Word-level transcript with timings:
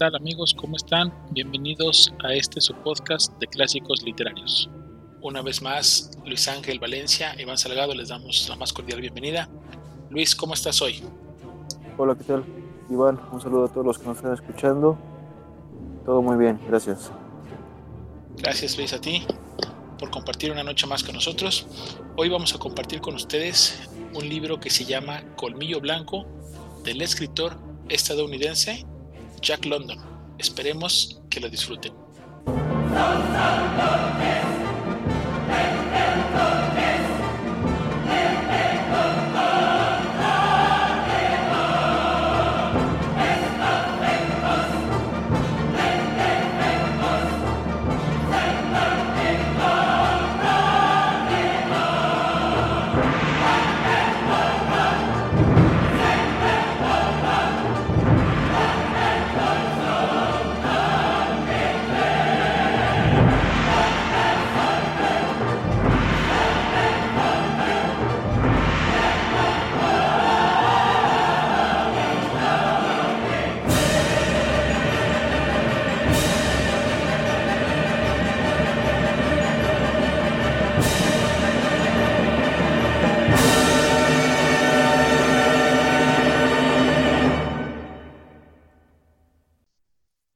Hola, 0.00 0.08
¿qué 0.08 0.16
tal 0.16 0.22
amigos? 0.22 0.54
¿Cómo 0.54 0.76
están? 0.76 1.12
Bienvenidos 1.32 2.10
a 2.24 2.32
este 2.32 2.58
su 2.62 2.72
podcast 2.72 3.38
de 3.38 3.46
clásicos 3.46 4.02
literarios. 4.02 4.70
Una 5.20 5.42
vez 5.42 5.60
más, 5.60 6.12
Luis 6.24 6.48
Ángel 6.48 6.78
Valencia, 6.78 7.34
Iván 7.38 7.58
Salgado, 7.58 7.94
les 7.94 8.08
damos 8.08 8.48
la 8.48 8.56
más 8.56 8.72
cordial 8.72 9.02
bienvenida. 9.02 9.50
Luis, 10.08 10.34
¿cómo 10.34 10.54
estás 10.54 10.80
hoy? 10.80 11.02
Hola, 11.98 12.14
¿qué 12.14 12.24
tal? 12.24 12.46
Iván, 12.88 13.20
un 13.30 13.42
saludo 13.42 13.66
a 13.66 13.68
todos 13.68 13.84
los 13.84 13.98
que 13.98 14.06
nos 14.06 14.16
están 14.16 14.32
escuchando. 14.32 14.96
Todo 16.06 16.22
muy 16.22 16.38
bien, 16.38 16.58
gracias. 16.66 17.12
Gracias 18.38 18.78
Luis 18.78 18.94
a 18.94 19.00
ti 19.02 19.26
por 19.98 20.10
compartir 20.10 20.50
una 20.50 20.62
noche 20.62 20.86
más 20.86 21.04
con 21.04 21.14
nosotros. 21.14 21.66
Hoy 22.16 22.30
vamos 22.30 22.54
a 22.54 22.58
compartir 22.58 23.02
con 23.02 23.16
ustedes 23.16 23.90
un 24.14 24.26
libro 24.26 24.58
que 24.60 24.70
se 24.70 24.86
llama 24.86 25.22
Colmillo 25.36 25.78
Blanco 25.78 26.24
del 26.84 27.02
escritor 27.02 27.58
estadounidense 27.90 28.86
Jack 29.42 29.64
London. 29.64 29.98
Esperemos 30.38 31.20
que 31.28 31.40
lo 31.40 31.48
disfruten. 31.48 31.92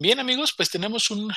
Bien 0.04 0.20
amigos, 0.20 0.52
pues 0.54 0.68
tenemos 0.68 1.10
un, 1.10 1.32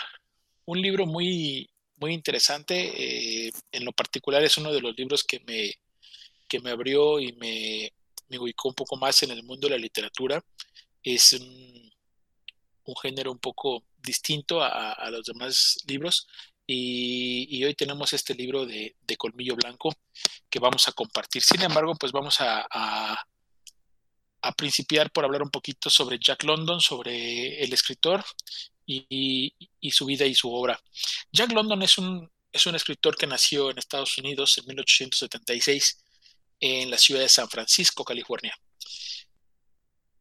libro 0.66 1.06
muy, 1.06 1.70
muy 1.96 2.14
interesante. 2.14 3.46
Eh, 3.48 3.52
en 3.72 3.86
lo 3.86 3.94
particular 3.94 4.44
es 4.44 4.58
uno 4.58 4.74
de 4.74 4.82
los 4.82 4.94
libros 4.98 5.24
que 5.24 5.40
me, 5.48 5.74
que 6.50 6.60
me 6.60 6.72
abrió 6.72 7.18
y 7.22 7.32
me, 7.32 7.94
me 8.28 8.38
ubicó 8.38 8.68
un 8.68 8.76
poco 8.76 8.98
más 8.98 9.24
en 9.24 9.32
el 9.32 9.42
mundo 9.44 9.70
de 9.70 9.76
la 9.76 9.82
literatura. 9.82 10.44
Es 11.02 11.32
un, 11.32 11.94
género 13.02 13.32
un 13.32 13.40
poco 13.40 13.86
distinto 14.00 14.62
a, 14.62 15.10
los 15.12 15.24
demás 15.24 15.78
libros. 15.88 16.28
Y, 16.66 17.64
hoy 17.64 17.74
tenemos 17.74 18.12
este 18.12 18.36
libro 18.36 18.66
de, 18.66 18.98
Colmillo 19.18 19.56
Blanco 19.56 19.96
que 20.50 20.60
vamos 20.60 20.90
a 20.90 20.92
compartir. 20.92 21.42
Sin 21.42 21.62
embargo, 21.62 21.96
pues 21.96 22.12
vamos 22.12 22.42
a, 22.42 22.68
a 22.70 23.16
principiar 24.56 25.12
por 25.12 25.26
hablar 25.26 25.44
un 25.44 25.50
poquito 25.50 25.90
sobre 25.90 26.20
Jack 26.20 26.44
London, 26.44 26.80
sobre 26.80 27.64
el 27.64 27.74
escritor 27.74 28.24
y, 28.86 29.54
su 29.92 30.06
vida 30.06 30.26
y 30.26 30.36
su 30.36 30.54
obra. 30.54 30.80
Jack 31.32 31.52
London 31.52 31.82
es 31.82 31.98
un, 31.98 32.30
es 32.52 32.66
un 32.66 32.76
escritor 32.76 33.18
que 33.18 33.28
nació 33.28 33.70
en 33.70 33.78
Estados 33.78 34.18
Unidos 34.18 34.58
en 34.58 34.66
1876 34.68 36.04
en 36.60 36.90
la 36.90 36.98
ciudad 36.98 37.22
de 37.22 37.30
San 37.30 37.50
Francisco, 37.50 38.04
California. 38.04 38.56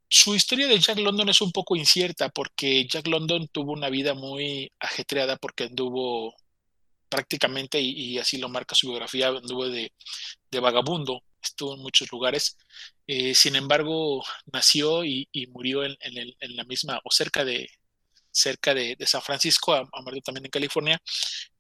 Su 0.08 0.34
historia 0.34 0.68
de 0.68 0.78
Jack 0.78 0.98
London 0.98 1.28
es 1.28 1.40
un 1.40 1.50
poco 1.52 1.74
incierta 1.76 2.28
porque 2.28 2.86
Jack 2.86 3.06
London 3.08 3.48
tuvo 3.48 3.72
una 3.72 3.90
vida 3.90 4.14
muy 4.14 4.70
ajetreada 4.78 5.36
porque 5.36 5.64
anduvo 5.64 6.34
prácticamente, 7.08 7.80
y, 7.80 8.18
así 8.18 8.36
lo 8.38 8.48
marca 8.48 8.74
su 8.74 8.88
biografía, 8.88 9.28
anduvo 9.28 9.68
de 9.68 9.92
vagabundo 10.60 11.22
estuvo 11.42 11.74
en 11.74 11.80
muchos 11.80 12.10
lugares. 12.10 12.56
Eh, 13.06 13.34
sin 13.34 13.56
embargo, 13.56 14.24
nació 14.52 15.04
y, 15.04 15.28
murió 15.52 15.84
en, 15.84 15.96
la 16.40 16.64
misma 16.64 17.00
o 17.04 17.10
cerca 17.10 17.44
de, 17.44 17.68
cerca 18.30 18.74
de, 18.74 18.96
San 19.06 19.22
Francisco, 19.22 19.74
a, 19.74 19.88
también 20.24 20.46
en 20.46 20.50
California, 20.50 21.00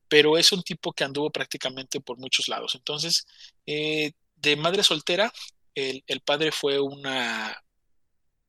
pero 0.08 0.38
es 0.38 0.52
un 0.52 0.62
tipo 0.62 0.92
que 0.92 1.04
anduvo 1.04 1.30
prácticamente 1.30 2.00
por 2.00 2.18
muchos 2.18 2.48
lados. 2.48 2.74
Entonces, 2.74 3.26
eh, 3.66 4.12
de 4.36 4.56
madre 4.56 4.82
soltera, 4.82 5.32
el, 5.74 6.20
padre 6.22 6.52
fue 6.52 6.80
una, 6.80 7.56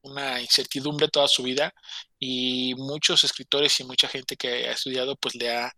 una 0.02 0.42
incertidumbre 0.42 1.10
toda 1.10 1.28
su 1.28 1.44
vida 1.44 1.74
y 2.20 2.74
muchos 2.76 3.24
escritores 3.24 3.80
y 3.80 3.84
mucha 3.84 4.08
gente 4.08 4.38
que 4.38 4.68
ha 4.68 4.72
estudiado 4.72 5.16
pues 5.18 5.36
le 5.36 5.56
ha 5.56 5.74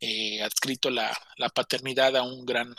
eh, 0.00 0.42
adscrito 0.42 0.90
la, 0.90 1.16
la, 1.36 1.48
paternidad 1.50 2.16
a 2.16 2.22
un 2.22 2.46
gran 2.46 2.74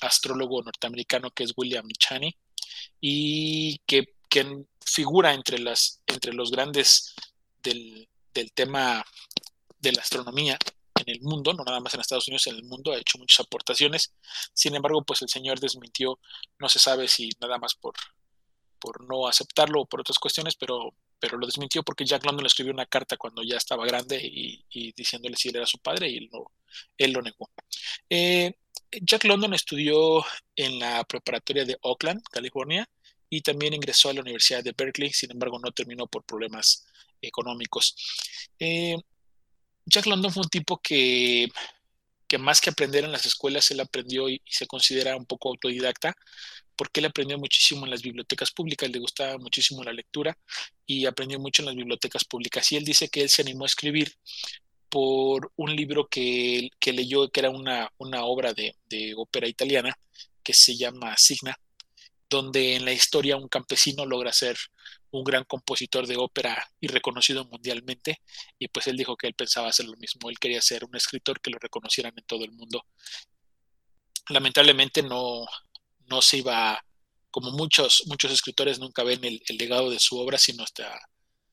astrólogo 0.00 0.62
norteamericano 0.62 1.30
que 1.30 1.44
es 1.44 1.52
William 1.56 1.86
Chani 1.98 2.36
y 3.00 3.78
que, 3.86 4.14
figura 4.84 5.32
entre, 5.32 5.58
las, 5.58 6.02
entre 6.06 6.32
los 6.32 6.50
grandes 6.50 7.14
del, 7.62 8.08
tema 8.54 9.04
de 9.78 9.92
la 9.92 10.02
astronomía 10.02 10.58
en 10.98 11.14
el 11.14 11.20
mundo, 11.22 11.52
no 11.54 11.64
nada 11.64 11.80
más 11.80 11.94
en 11.94 12.00
Estados 12.00 12.28
Unidos, 12.28 12.46
en 12.46 12.56
el 12.56 12.64
mundo, 12.64 12.92
ha 12.92 12.98
hecho 12.98 13.18
muchas 13.18 13.46
aportaciones. 13.46 14.14
Sin 14.52 14.74
embargo, 14.74 15.02
pues 15.04 15.22
el 15.22 15.28
señor 15.28 15.58
desmintió, 15.58 16.18
no 16.58 16.68
se 16.68 16.78
sabe 16.78 17.08
si 17.08 17.30
nada 17.40 17.58
más 17.58 17.74
por, 17.74 17.94
por 18.78 19.04
no 19.08 19.26
aceptarlo 19.26 19.82
o 19.82 19.86
por 19.86 20.00
otras 20.00 20.18
cuestiones, 20.18 20.54
pero, 20.54 20.94
pero 21.18 21.38
lo 21.38 21.46
desmintió 21.46 21.82
porque 21.82 22.04
Jack 22.04 22.24
London 22.24 22.44
le 22.44 22.48
escribió 22.48 22.72
una 22.72 22.86
carta 22.86 23.16
cuando 23.16 23.42
ya 23.42 23.56
estaba 23.56 23.86
grande 23.86 24.20
y, 24.22 24.92
diciéndole 24.92 25.36
si 25.36 25.48
él 25.48 25.56
era 25.56 25.66
su 25.66 25.78
padre 25.78 26.08
y 26.10 26.18
él, 26.18 26.30
él 26.98 27.12
lo 27.12 27.22
negó. 27.22 27.50
Eh, 28.08 28.54
Jack 29.02 29.24
London 29.24 29.54
estudió 29.54 30.24
en 30.54 30.78
la 30.78 31.04
preparatoria 31.04 31.64
de 31.64 31.78
Oakland, 31.82 32.22
California, 32.30 32.88
y 33.28 33.40
también 33.40 33.74
ingresó 33.74 34.08
a 34.08 34.14
la 34.14 34.20
Universidad 34.20 34.62
de 34.62 34.74
Berkeley, 34.76 35.12
sin 35.12 35.32
embargo 35.32 35.58
no 35.58 35.72
terminó 35.72 36.06
por 36.06 36.24
problemas 36.24 36.86
económicos. 37.20 37.96
Eh, 38.58 38.96
Jack 39.84 40.06
London 40.06 40.32
fue 40.32 40.42
un 40.42 40.48
tipo 40.48 40.78
que, 40.78 41.48
que, 42.26 42.38
más 42.38 42.60
que 42.60 42.70
aprender 42.70 43.04
en 43.04 43.12
las 43.12 43.26
escuelas, 43.26 43.70
él 43.70 43.80
aprendió 43.80 44.28
y, 44.28 44.42
se 44.46 44.66
considera 44.66 45.16
un 45.16 45.26
poco 45.26 45.48
autodidacta, 45.48 46.14
porque 46.76 47.00
él 47.00 47.06
aprendió 47.06 47.38
muchísimo 47.38 47.84
en 47.84 47.90
las 47.90 48.02
bibliotecas 48.02 48.50
públicas, 48.50 48.90
le 48.90 48.98
gustaba 48.98 49.38
muchísimo 49.38 49.82
la 49.82 49.92
lectura 49.92 50.36
y 50.84 51.06
aprendió 51.06 51.38
mucho 51.38 51.62
en 51.62 51.66
las 51.66 51.74
bibliotecas 51.74 52.24
públicas. 52.24 52.70
Y 52.72 52.76
él 52.76 52.84
dice 52.84 53.08
que 53.08 53.22
él 53.22 53.30
se 53.30 53.42
animó 53.42 53.64
a 53.64 53.66
escribir 53.66 54.12
por 54.88 55.52
un 55.56 55.74
libro 55.74 56.08
que, 56.08 56.70
leyó, 56.84 57.28
que 57.30 57.40
era 57.40 57.50
una, 57.50 57.90
obra 58.24 58.52
de, 58.52 59.14
ópera 59.16 59.48
italiana, 59.48 59.98
que 60.42 60.52
se 60.52 60.76
llama 60.76 61.16
Signa, 61.16 61.58
donde 62.28 62.76
en 62.76 62.84
la 62.84 62.92
historia 62.92 63.36
un 63.36 63.48
campesino 63.48 64.04
logra 64.04 64.32
ser 64.32 64.56
un 65.10 65.24
gran 65.24 65.44
compositor 65.44 66.06
de 66.06 66.16
ópera 66.16 66.68
y 66.80 66.88
reconocido 66.88 67.44
mundialmente, 67.44 68.20
y 68.58 68.68
pues 68.68 68.86
él 68.86 68.96
dijo 68.96 69.16
que 69.16 69.26
él 69.28 69.34
pensaba 69.34 69.68
hacer 69.68 69.86
lo 69.86 69.96
mismo, 69.96 70.28
él 70.28 70.38
quería 70.38 70.60
ser 70.60 70.84
un 70.84 70.94
escritor 70.96 71.40
que 71.40 71.50
lo 71.50 71.58
reconocieran 71.58 72.12
en 72.16 72.24
todo 72.24 72.44
el 72.44 72.52
mundo. 72.52 72.84
Lamentablemente 74.28 75.02
no, 75.02 75.46
no 76.06 76.22
se 76.22 76.38
iba, 76.38 76.84
como 77.30 77.52
muchos, 77.52 78.02
muchos 78.06 78.32
escritores 78.32 78.78
nunca 78.78 79.04
ven 79.04 79.24
el 79.24 79.56
legado 79.56 79.90
de 79.90 80.00
su 80.00 80.18
obra, 80.18 80.36
sino 80.38 80.64
hasta 80.64 81.00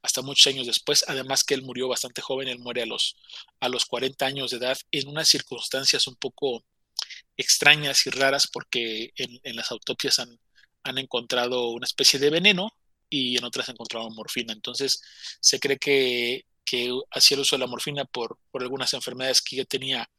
hasta 0.03 0.21
muchos 0.21 0.53
años 0.53 0.67
después, 0.67 1.05
además 1.07 1.43
que 1.43 1.53
él 1.53 1.63
murió 1.63 1.87
bastante 1.87 2.21
joven, 2.21 2.49
él 2.49 2.59
muere 2.59 2.83
a 2.83 2.85
los, 2.85 3.15
a 3.61 3.69
los 3.69 3.85
40 3.85 4.25
años 4.25 4.51
de 4.51 4.57
edad 4.57 4.77
en 4.91 5.07
unas 5.07 5.29
circunstancias 5.29 6.07
un 6.07 6.17
poco 6.17 6.65
extrañas 7.37 8.05
y 8.05 8.09
raras 8.09 8.47
porque 8.51 9.13
en, 9.15 9.55
las 9.55 9.71
autopsias 9.71 10.19
han, 10.19 10.39
han, 10.83 10.97
encontrado 10.97 11.69
una 11.69 11.85
especie 11.85 12.19
de 12.19 12.29
veneno 12.29 12.69
y 13.09 13.37
en 13.37 13.45
otras 13.45 13.69
han 13.69 13.75
encontrado 13.75 14.09
morfina. 14.09 14.51
Entonces 14.51 15.01
se 15.39 15.59
cree 15.59 15.77
que, 15.77 16.45
que 16.65 16.91
hacía 17.11 17.35
el 17.35 17.41
uso 17.41 17.55
de 17.55 17.61
la 17.61 17.67
morfina 17.67 18.03
por, 18.03 18.37
por 18.51 18.61
algunas 18.61 18.93
enfermedades 18.93 19.41
que 19.41 19.65
tenía 19.65 20.09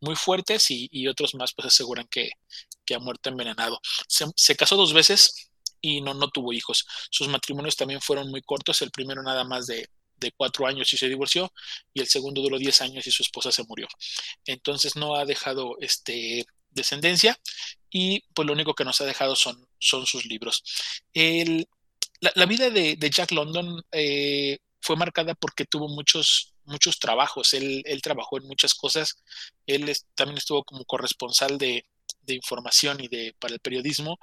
muy 0.00 0.16
fuertes 0.16 0.70
y, 0.70 1.08
otros 1.08 1.34
más 1.34 1.52
pues 1.54 1.66
aseguran 1.66 2.06
que, 2.10 2.30
que 2.86 2.94
ha 2.94 2.98
muerto 2.98 3.28
envenenado. 3.28 3.80
se 4.08 4.56
casó 4.56 4.76
dos 4.76 4.94
veces, 4.94 5.50
y 5.86 6.00
no, 6.00 6.14
no 6.14 6.28
tuvo 6.28 6.52
hijos. 6.52 6.86
Sus 7.10 7.28
matrimonios 7.28 7.76
también 7.76 8.00
fueron 8.00 8.28
muy 8.30 8.42
cortos, 8.42 8.82
el 8.82 8.90
primero 8.90 9.22
nada 9.22 9.44
más 9.44 9.66
de, 9.66 9.88
cuatro 10.36 10.66
años 10.66 10.92
y 10.92 10.96
se 10.96 11.08
divorció, 11.08 11.52
y 11.94 12.00
el 12.00 12.08
segundo 12.08 12.42
duró 12.42 12.58
diez 12.58 12.80
años 12.80 13.06
y 13.06 13.12
su 13.12 13.22
esposa 13.22 13.52
se 13.52 13.62
murió. 13.64 13.86
Entonces 14.44 14.96
no 14.96 15.14
ha 15.14 15.24
dejado 15.24 15.76
este, 15.80 16.44
descendencia 16.70 17.38
y 17.90 18.24
pues 18.34 18.44
lo 18.44 18.52
único 18.52 18.74
que 18.74 18.84
nos 18.84 19.00
ha 19.00 19.04
dejado 19.04 19.36
son, 19.36 19.68
son 19.78 20.04
sus 20.04 20.24
libros. 20.24 20.64
la, 21.14 22.46
vida 22.46 22.70
de, 22.70 22.96
Jack 23.10 23.30
London 23.30 23.80
eh, 23.92 24.58
fue 24.80 24.96
marcada 24.96 25.34
porque 25.34 25.64
tuvo 25.64 25.88
muchos, 25.88 26.54
muchos 26.64 26.98
trabajos. 26.98 27.54
Él, 27.54 27.82
él 27.86 28.02
trabajó 28.02 28.38
en 28.38 28.48
muchas 28.48 28.74
cosas. 28.74 29.22
Él 29.66 29.92
también 30.16 30.38
estuvo 30.38 30.64
como 30.64 30.84
corresponsal 30.84 31.56
de, 31.58 31.84
de, 32.22 32.34
información 32.34 33.00
y 33.00 33.08
de, 33.08 33.34
para 33.38 33.54
el 33.54 33.60
periodismo. 33.60 34.18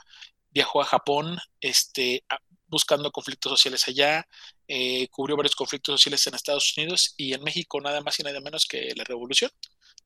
Viajó 0.54 0.82
a 0.82 0.86
Japón 0.86 1.38
este, 1.62 2.24
buscando 2.68 3.12
conflictos 3.12 3.52
sociales 3.52 3.88
allá. 3.88 4.28
Eh, 4.68 5.08
cubrió 5.10 5.36
varios 5.36 5.56
conflictos 5.56 6.00
sociales 6.00 6.26
en 6.28 6.36
Estados 6.36 6.78
Unidos 6.78 7.14
y 7.18 7.34
en 7.34 7.44
México 7.44 7.80
nada 7.82 8.02
más 8.02 8.20
y 8.20 8.24
nada 8.24 8.40
menos 8.42 8.66
que 8.66 8.94
la 8.96 9.04
revolución. 9.04 9.52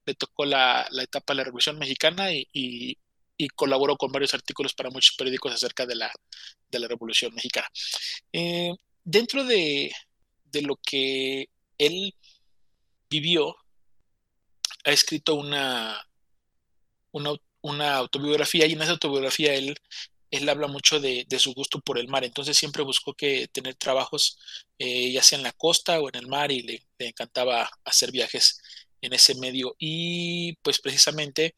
Le 0.06 0.16
tocó 0.16 0.46
la, 0.46 0.88
la 0.92 1.04
etapa 1.04 1.34
de 1.34 1.38
la 1.38 1.44
revolución 1.44 1.78
mexicana 1.78 2.32
y, 2.32 2.48
y, 2.54 2.98
colaboró 3.56 3.98
con 3.98 4.12
varios 4.12 4.34
artículos 4.34 4.74
para 4.74 4.90
muchos 4.90 5.16
periódicos 5.16 5.54
acerca 5.54 5.86
de 5.86 5.96
la, 5.96 6.12
de 6.70 6.80
la 6.80 6.88
revolución 6.88 7.34
mexicana. 7.36 7.68
Eh, 8.34 8.74
dentro 9.04 9.44
de, 9.44 9.92
de 10.46 10.62
lo 10.62 10.78
que 10.78 11.50
él 11.78 12.16
vivió, 13.10 13.56
ha 14.84 14.92
escrito 14.92 15.36
una, 15.36 16.02
una, 17.12 17.96
autobiografía 17.96 18.66
y 18.66 18.74
en 18.74 18.82
esa 18.82 18.92
autobiografía 18.92 19.54
él, 19.54 19.78
él 20.32 20.48
habla 20.50 20.68
mucho 20.68 21.00
de, 21.00 21.26
de, 21.28 21.40
su 21.40 21.54
gusto 21.54 21.80
por 21.80 21.98
el 21.98 22.08
mar, 22.08 22.24
entonces 22.24 22.58
siempre 22.58 22.84
buscó 22.84 23.14
que 23.14 23.48
tener 23.48 23.76
trabajos 23.76 24.38
eh, 24.80 25.12
ya 25.12 25.24
sea 25.24 25.38
en 25.38 25.44
la 25.44 25.54
costa 25.54 26.00
o 26.00 26.10
en 26.10 26.16
el 26.16 26.28
mar 26.28 26.52
y 26.52 26.62
le, 26.62 26.84
encantaba 27.00 27.70
hacer 27.86 28.12
viajes 28.12 28.60
en 29.02 29.14
ese 29.14 29.36
medio 29.36 29.76
y 29.80 30.54
pues 30.64 30.80
precisamente 30.80 31.54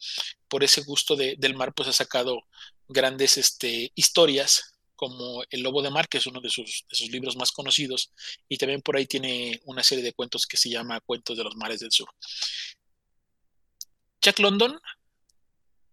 por 0.48 0.62
ese 0.64 0.82
gusto 0.82 1.16
de, 1.16 1.36
del 1.38 1.54
mar 1.54 1.72
pues 1.74 1.88
ha 1.88 1.92
sacado 1.92 2.42
grandes 2.88 3.38
este, 3.38 3.92
historias 3.94 4.74
como 4.96 5.42
El 5.48 5.62
Lobo 5.62 5.80
de 5.80 5.88
Mar, 5.88 6.08
que 6.08 6.18
es 6.18 6.26
uno 6.26 6.42
de 6.42 6.50
sus, 6.50 6.84
sus, 6.90 7.10
libros 7.10 7.34
más 7.34 7.52
conocidos, 7.52 8.12
y 8.50 8.58
también 8.58 8.82
por 8.82 8.98
ahí 8.98 9.06
tiene 9.06 9.58
una 9.64 9.82
serie 9.82 10.04
de 10.04 10.12
cuentos 10.12 10.44
que 10.44 10.58
se 10.58 10.68
llama 10.68 11.00
Cuentos 11.00 11.38
de 11.38 11.44
los 11.44 11.56
Mares 11.56 11.80
del 11.80 11.90
Sur. 11.90 12.10
Jack 14.20 14.38
London, 14.40 14.78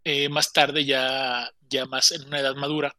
eh, 0.07 0.29
más 0.29 0.53
tarde, 0.53 0.85
ya, 0.85 1.51
ya 1.69 1.85
más 1.85 2.11
en 2.11 2.25
una 2.27 2.39
edad 2.39 2.55
madura, 2.55 2.95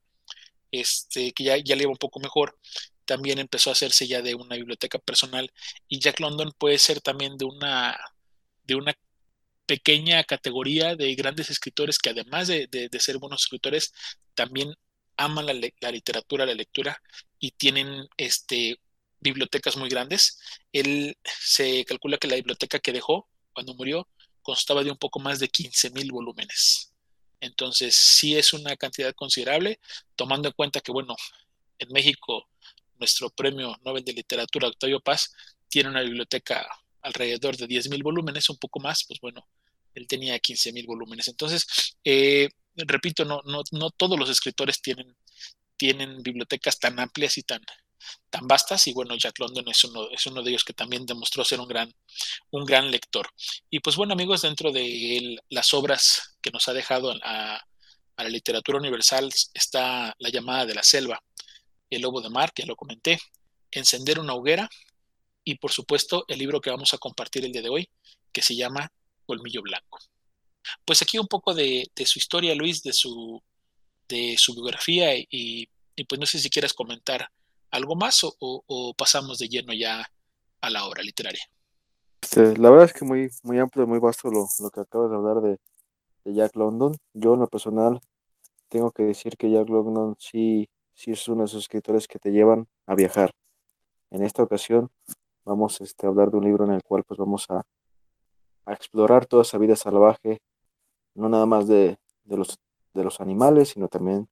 este, 0.70 1.32
que 1.32 1.44
ya, 1.44 1.56
ya 1.58 1.76
le 1.76 1.84
iba 1.84 1.92
un 1.92 1.98
poco 1.98 2.20
mejor, 2.20 2.58
también 3.06 3.38
empezó 3.38 3.70
a 3.70 3.72
hacerse 3.74 4.06
ya 4.06 4.22
de 4.22 4.34
una 4.34 4.56
biblioteca 4.56 4.98
personal, 4.98 5.50
y 5.88 6.00
Jack 6.00 6.20
London 6.20 6.52
puede 6.58 6.78
ser 6.78 7.00
también 7.00 7.38
de 7.38 7.46
una, 7.46 7.98
de 8.64 8.74
una 8.76 8.94
pequeña 9.66 10.24
categoría 10.24 10.96
de 10.96 11.14
grandes 11.14 11.50
escritores 11.50 11.98
que 11.98 12.10
además 12.10 12.48
de, 12.48 12.66
de, 12.68 12.88
de 12.88 13.00
ser 13.00 13.18
buenos 13.18 13.42
escritores, 13.44 13.92
también 14.34 14.74
aman 15.16 15.46
la, 15.46 15.54
la, 15.80 15.90
literatura, 15.90 16.46
la 16.46 16.54
lectura 16.54 17.02
y 17.38 17.52
tienen 17.52 18.06
este, 18.16 18.80
bibliotecas 19.20 19.76
muy 19.76 19.88
grandes. 19.88 20.38
Él 20.72 21.16
se 21.24 21.84
calcula 21.84 22.18
que 22.18 22.28
la 22.28 22.36
biblioteca 22.36 22.78
que 22.78 22.92
dejó 22.92 23.28
cuando 23.52 23.74
murió 23.74 24.08
constaba 24.42 24.84
de 24.84 24.90
un 24.90 24.98
poco 24.98 25.20
más 25.20 25.38
de 25.40 25.48
15 25.48 25.90
mil 25.90 26.12
volúmenes. 26.12 26.92
Entonces, 27.40 27.94
sí 27.96 28.36
es 28.36 28.52
una 28.52 28.76
cantidad 28.76 29.14
considerable, 29.14 29.80
tomando 30.16 30.48
en 30.48 30.54
cuenta 30.54 30.80
que, 30.80 30.92
bueno, 30.92 31.14
en 31.78 31.88
México, 31.92 32.48
nuestro 32.98 33.30
premio 33.30 33.76
Nobel 33.84 34.04
de 34.04 34.12
Literatura, 34.12 34.68
Octavio 34.68 35.00
Paz, 35.00 35.32
tiene 35.68 35.90
una 35.90 36.02
biblioteca 36.02 36.66
alrededor 37.02 37.56
de 37.56 37.66
10 37.66 37.90
mil 37.90 38.02
volúmenes, 38.02 38.50
un 38.50 38.58
poco 38.58 38.80
más, 38.80 39.04
pues 39.06 39.20
bueno, 39.20 39.46
él 39.94 40.06
tenía 40.06 40.38
15 40.38 40.72
mil 40.72 40.86
volúmenes. 40.86 41.28
Entonces, 41.28 41.66
eh, 42.04 42.48
repito, 42.76 43.24
no, 43.24 43.40
no, 43.44 43.62
no 43.72 43.90
todos 43.90 44.18
los 44.18 44.30
escritores 44.30 44.80
tienen, 44.80 45.16
tienen 45.76 46.22
bibliotecas 46.22 46.78
tan 46.78 46.98
amplias 46.98 47.38
y 47.38 47.42
tan, 47.42 47.60
tan 48.30 48.46
vastas 48.46 48.86
y 48.86 48.92
bueno, 48.92 49.16
Jack 49.16 49.38
London 49.38 49.68
es 49.68 49.84
uno, 49.84 50.08
es 50.10 50.26
uno 50.26 50.42
de 50.42 50.50
ellos 50.50 50.64
que 50.64 50.72
también 50.72 51.06
demostró 51.06 51.44
ser 51.44 51.60
un 51.60 51.68
gran, 51.68 51.92
un 52.50 52.64
gran 52.64 52.90
lector. 52.90 53.28
Y 53.70 53.80
pues 53.80 53.96
bueno 53.96 54.12
amigos, 54.12 54.42
dentro 54.42 54.72
de 54.72 55.38
las 55.48 55.74
obras 55.74 56.36
que 56.40 56.50
nos 56.50 56.68
ha 56.68 56.72
dejado 56.72 57.14
a, 57.22 57.62
la 58.16 58.28
literatura 58.28 58.78
universal 58.78 59.30
está 59.54 60.12
La 60.18 60.28
llamada 60.28 60.66
de 60.66 60.74
la 60.74 60.82
selva, 60.82 61.22
El 61.88 62.02
lobo 62.02 62.20
de 62.20 62.30
mar, 62.30 62.52
que 62.52 62.62
ya 62.62 62.66
lo 62.66 62.76
comenté, 62.76 63.18
Encender 63.70 64.18
una 64.18 64.34
hoguera 64.34 64.68
y 65.44 65.54
por 65.56 65.72
supuesto 65.72 66.24
el 66.28 66.38
libro 66.38 66.60
que 66.60 66.70
vamos 66.70 66.92
a 66.92 66.98
compartir 66.98 67.44
el 67.44 67.52
día 67.52 67.62
de 67.62 67.68
hoy, 67.68 67.88
que 68.32 68.42
se 68.42 68.56
llama 68.56 68.90
Colmillo 69.24 69.62
Blanco. 69.62 69.98
Pues 70.84 71.00
aquí 71.02 71.18
un 71.18 71.26
poco 71.26 71.54
de, 71.54 71.90
su 72.04 72.18
historia, 72.18 72.54
Luis, 72.54 72.82
de 72.82 72.92
su, 72.92 73.42
de 74.08 74.36
su 74.38 74.54
biografía 74.54 75.16
y, 75.16 75.68
y, 75.96 76.04
pues 76.04 76.18
no 76.18 76.26
sé 76.26 76.38
si 76.38 76.50
quieres 76.50 76.74
comentar 76.74 77.30
algo 77.70 77.96
más 77.96 78.24
o, 78.24 78.34
o, 78.40 78.62
o, 78.66 78.94
pasamos 78.94 79.38
de 79.38 79.48
lleno 79.48 79.72
ya 79.72 80.04
a 80.60 80.70
la 80.70 80.86
obra 80.86 81.02
literaria. 81.02 81.42
La 82.36 82.70
verdad 82.70 82.86
es 82.86 82.92
que 82.92 83.04
muy, 83.04 83.30
muy 83.42 83.58
amplio, 83.58 83.86
muy 83.86 83.98
vasto 83.98 84.30
lo, 84.30 84.46
lo 84.58 84.70
que 84.70 84.80
acabas 84.80 85.10
de 85.10 85.16
hablar 85.16 85.40
de, 85.40 85.58
de, 86.24 86.34
Jack 86.34 86.56
London. 86.56 86.96
Yo 87.14 87.34
en 87.34 87.40
lo 87.40 87.46
personal 87.46 88.00
tengo 88.68 88.90
que 88.90 89.04
decir 89.04 89.36
que 89.36 89.50
Jack 89.50 89.68
London 89.68 90.16
sí, 90.18 90.68
sí 90.94 91.12
es 91.12 91.28
uno 91.28 91.42
de 91.42 91.46
esos 91.46 91.62
escritores 91.62 92.06
que 92.06 92.18
te 92.18 92.30
llevan 92.30 92.66
a 92.86 92.94
viajar. 92.94 93.32
En 94.10 94.22
esta 94.22 94.42
ocasión 94.42 94.90
vamos 95.44 95.80
este, 95.80 96.06
a 96.06 96.10
hablar 96.10 96.30
de 96.30 96.38
un 96.38 96.44
libro 96.44 96.64
en 96.64 96.72
el 96.72 96.82
cual 96.82 97.04
pues 97.04 97.18
vamos 97.18 97.46
a, 97.48 97.62
a 98.66 98.72
explorar 98.72 99.26
toda 99.26 99.42
esa 99.42 99.58
vida 99.58 99.76
salvaje, 99.76 100.40
no 101.14 101.28
nada 101.28 101.46
más 101.46 101.66
de, 101.68 101.98
de, 102.24 102.36
los, 102.36 102.58
de 102.94 103.04
los 103.04 103.20
animales, 103.20 103.70
sino 103.70 103.88
también 103.88 104.28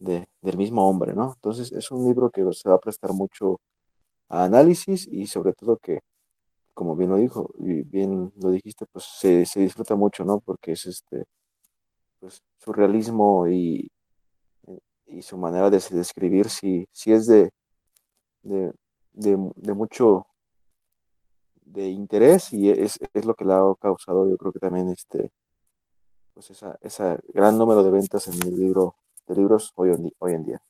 de, 0.00 0.26
del 0.42 0.56
mismo 0.58 0.88
hombre, 0.88 1.14
¿no? 1.14 1.34
Entonces 1.34 1.72
es 1.72 1.90
un 1.92 2.06
libro 2.06 2.30
que 2.30 2.42
se 2.52 2.68
va 2.68 2.76
a 2.76 2.80
prestar 2.80 3.12
mucho 3.12 3.60
a 4.28 4.44
análisis 4.44 5.06
y 5.08 5.26
sobre 5.26 5.52
todo 5.54 5.76
que, 5.78 6.00
como 6.74 6.96
bien 6.96 7.10
lo 7.10 7.16
dijo, 7.16 7.50
y 7.58 7.82
bien 7.82 8.32
lo 8.36 8.50
dijiste, 8.50 8.86
pues 8.92 9.04
se, 9.18 9.46
se 9.46 9.60
disfruta 9.60 9.96
mucho, 9.96 10.24
¿no? 10.24 10.40
Porque 10.40 10.72
es 10.72 10.86
este, 10.86 11.24
pues 12.20 12.42
su 12.58 12.72
realismo 12.72 13.48
y, 13.48 13.90
y 15.06 15.22
su 15.22 15.36
manera 15.38 15.70
de 15.70 15.80
describir, 15.92 16.48
si, 16.50 16.86
si 16.92 17.12
es 17.12 17.26
de, 17.26 17.50
de, 18.42 18.72
de, 19.12 19.74
mucho 19.74 20.26
de 21.64 21.88
interés 21.88 22.52
y 22.52 22.70
es, 22.70 22.98
es, 23.14 23.24
lo 23.24 23.34
que 23.34 23.44
le 23.44 23.52
ha 23.54 23.62
causado 23.80 24.28
yo 24.28 24.36
creo 24.36 24.52
que 24.52 24.58
también 24.58 24.88
este 24.88 25.30
pues 26.34 26.50
esa, 26.50 26.78
esa 26.82 27.18
gran 27.34 27.58
número 27.58 27.82
de 27.82 27.90
ventas 27.90 28.26
en 28.28 28.34
el 28.46 28.56
libro 28.56 28.94
de 29.30 29.36
libros 29.36 29.72
hoy 29.76 29.90
en, 29.90 30.12
hoy 30.18 30.32
en 30.34 30.44
día. 30.44 30.62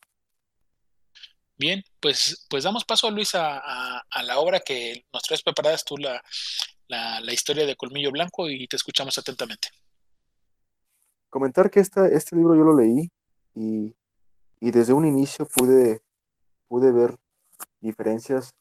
Bien, 1.57 1.83
pues, 2.00 2.47
pues 2.49 2.64
damos 2.64 2.85
paso 2.85 3.07
a 3.07 3.11
Luis 3.11 3.35
a, 3.35 3.59
a, 3.59 4.02
a 4.11 4.23
la 4.23 4.38
obra 4.38 4.61
que 4.61 5.05
nos 5.12 5.23
traes 5.23 5.43
preparadas 5.43 5.85
tú 5.85 5.97
la, 5.97 6.23
la, 6.88 7.21
la, 7.21 7.33
historia 7.33 7.67
de 7.67 7.76
Colmillo 7.76 8.11
Blanco 8.11 8.49
y 8.49 8.67
te 8.67 8.76
escuchamos 8.76 9.19
atentamente. 9.19 9.69
Comentar 11.29 11.71
que 11.71 11.81
esta, 11.81 12.09
este 12.09 12.35
libro 12.35 12.57
yo 12.57 12.64
lo 12.64 12.76
leí 12.76 13.11
y, 13.55 13.95
y 14.61 14.71
desde 14.71 14.95
un 14.95 15.07
inicio 15.07 15.47
pude, 15.47 16.00
pude 16.67 16.93
ver 16.93 17.17
diferencias 17.81 18.55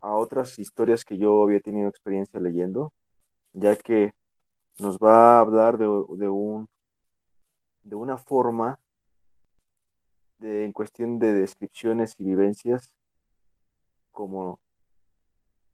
a 0.00 0.14
otras 0.14 0.58
historias 0.58 1.04
que 1.04 1.18
yo 1.18 1.42
había 1.42 1.60
tenido 1.60 1.88
experiencia 1.88 2.40
leyendo, 2.40 2.92
ya 3.52 3.76
que 3.76 4.12
nos 4.78 4.98
va 4.98 5.36
a 5.36 5.40
hablar 5.40 5.78
de, 5.78 5.84
de 5.84 6.28
un 6.28 6.68
de 7.86 7.94
una 7.94 8.18
forma 8.18 8.80
de, 10.38 10.64
en 10.64 10.72
cuestión 10.72 11.18
de 11.18 11.32
descripciones 11.32 12.16
y 12.18 12.24
vivencias 12.24 12.90
como 14.10 14.58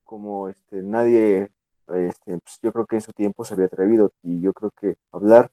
como 0.04 0.48
este 0.48 0.82
nadie 0.82 1.50
este, 1.88 2.38
pues 2.38 2.58
yo 2.62 2.72
creo 2.72 2.86
que 2.86 2.96
en 2.96 3.02
su 3.02 3.12
tiempo 3.12 3.44
se 3.44 3.54
había 3.54 3.66
atrevido 3.66 4.12
y 4.22 4.40
yo 4.40 4.52
creo 4.52 4.70
que 4.72 4.96
hablar 5.10 5.50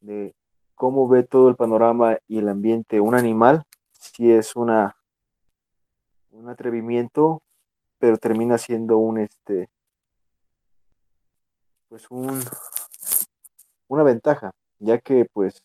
de 0.00 0.34
cómo 0.74 1.06
ve 1.08 1.24
todo 1.24 1.50
el 1.50 1.56
panorama 1.56 2.16
y 2.26 2.38
el 2.38 2.48
ambiente 2.48 3.00
un 3.00 3.14
animal 3.14 3.64
si 3.92 4.32
es 4.32 4.56
una 4.56 4.96
un 6.30 6.48
atrevimiento 6.48 7.42
pero 7.98 8.16
termina 8.16 8.56
siendo 8.56 8.96
un 8.96 9.18
este 9.18 9.68
pues 11.90 12.10
un 12.10 12.40
una 13.88 14.02
ventaja 14.04 14.52
ya 14.80 14.98
que 14.98 15.24
pues 15.32 15.62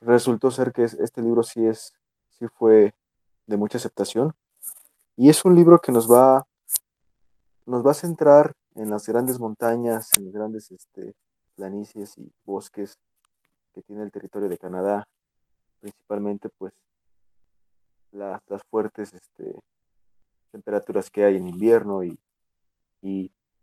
resultó 0.00 0.50
ser 0.52 0.72
que 0.72 0.84
este 0.84 1.22
libro 1.22 1.42
sí 1.42 1.66
es 1.66 1.92
sí 2.38 2.46
fue 2.46 2.94
de 3.46 3.56
mucha 3.56 3.78
aceptación. 3.78 4.34
Y 5.16 5.30
es 5.30 5.44
un 5.44 5.56
libro 5.56 5.80
que 5.80 5.92
nos 5.92 6.10
va 6.10 6.46
nos 7.66 7.84
va 7.84 7.90
a 7.90 7.94
centrar 7.94 8.54
en 8.76 8.90
las 8.90 9.06
grandes 9.08 9.40
montañas 9.40 10.10
en 10.16 10.26
los 10.26 10.32
grandes 10.32 10.70
este, 10.70 11.14
planicies 11.56 12.16
y 12.18 12.30
bosques 12.44 12.98
que 13.74 13.82
tiene 13.82 14.04
el 14.04 14.12
territorio 14.12 14.48
de 14.48 14.58
Canadá. 14.58 15.08
Principalmente 15.80 16.48
pues 16.58 16.72
las, 18.12 18.40
las 18.48 18.62
fuertes 18.64 19.12
este, 19.12 19.54
temperaturas 20.56 21.10
que 21.10 21.24
hay 21.24 21.36
en 21.36 21.48
invierno 21.48 22.02
y, 22.04 22.18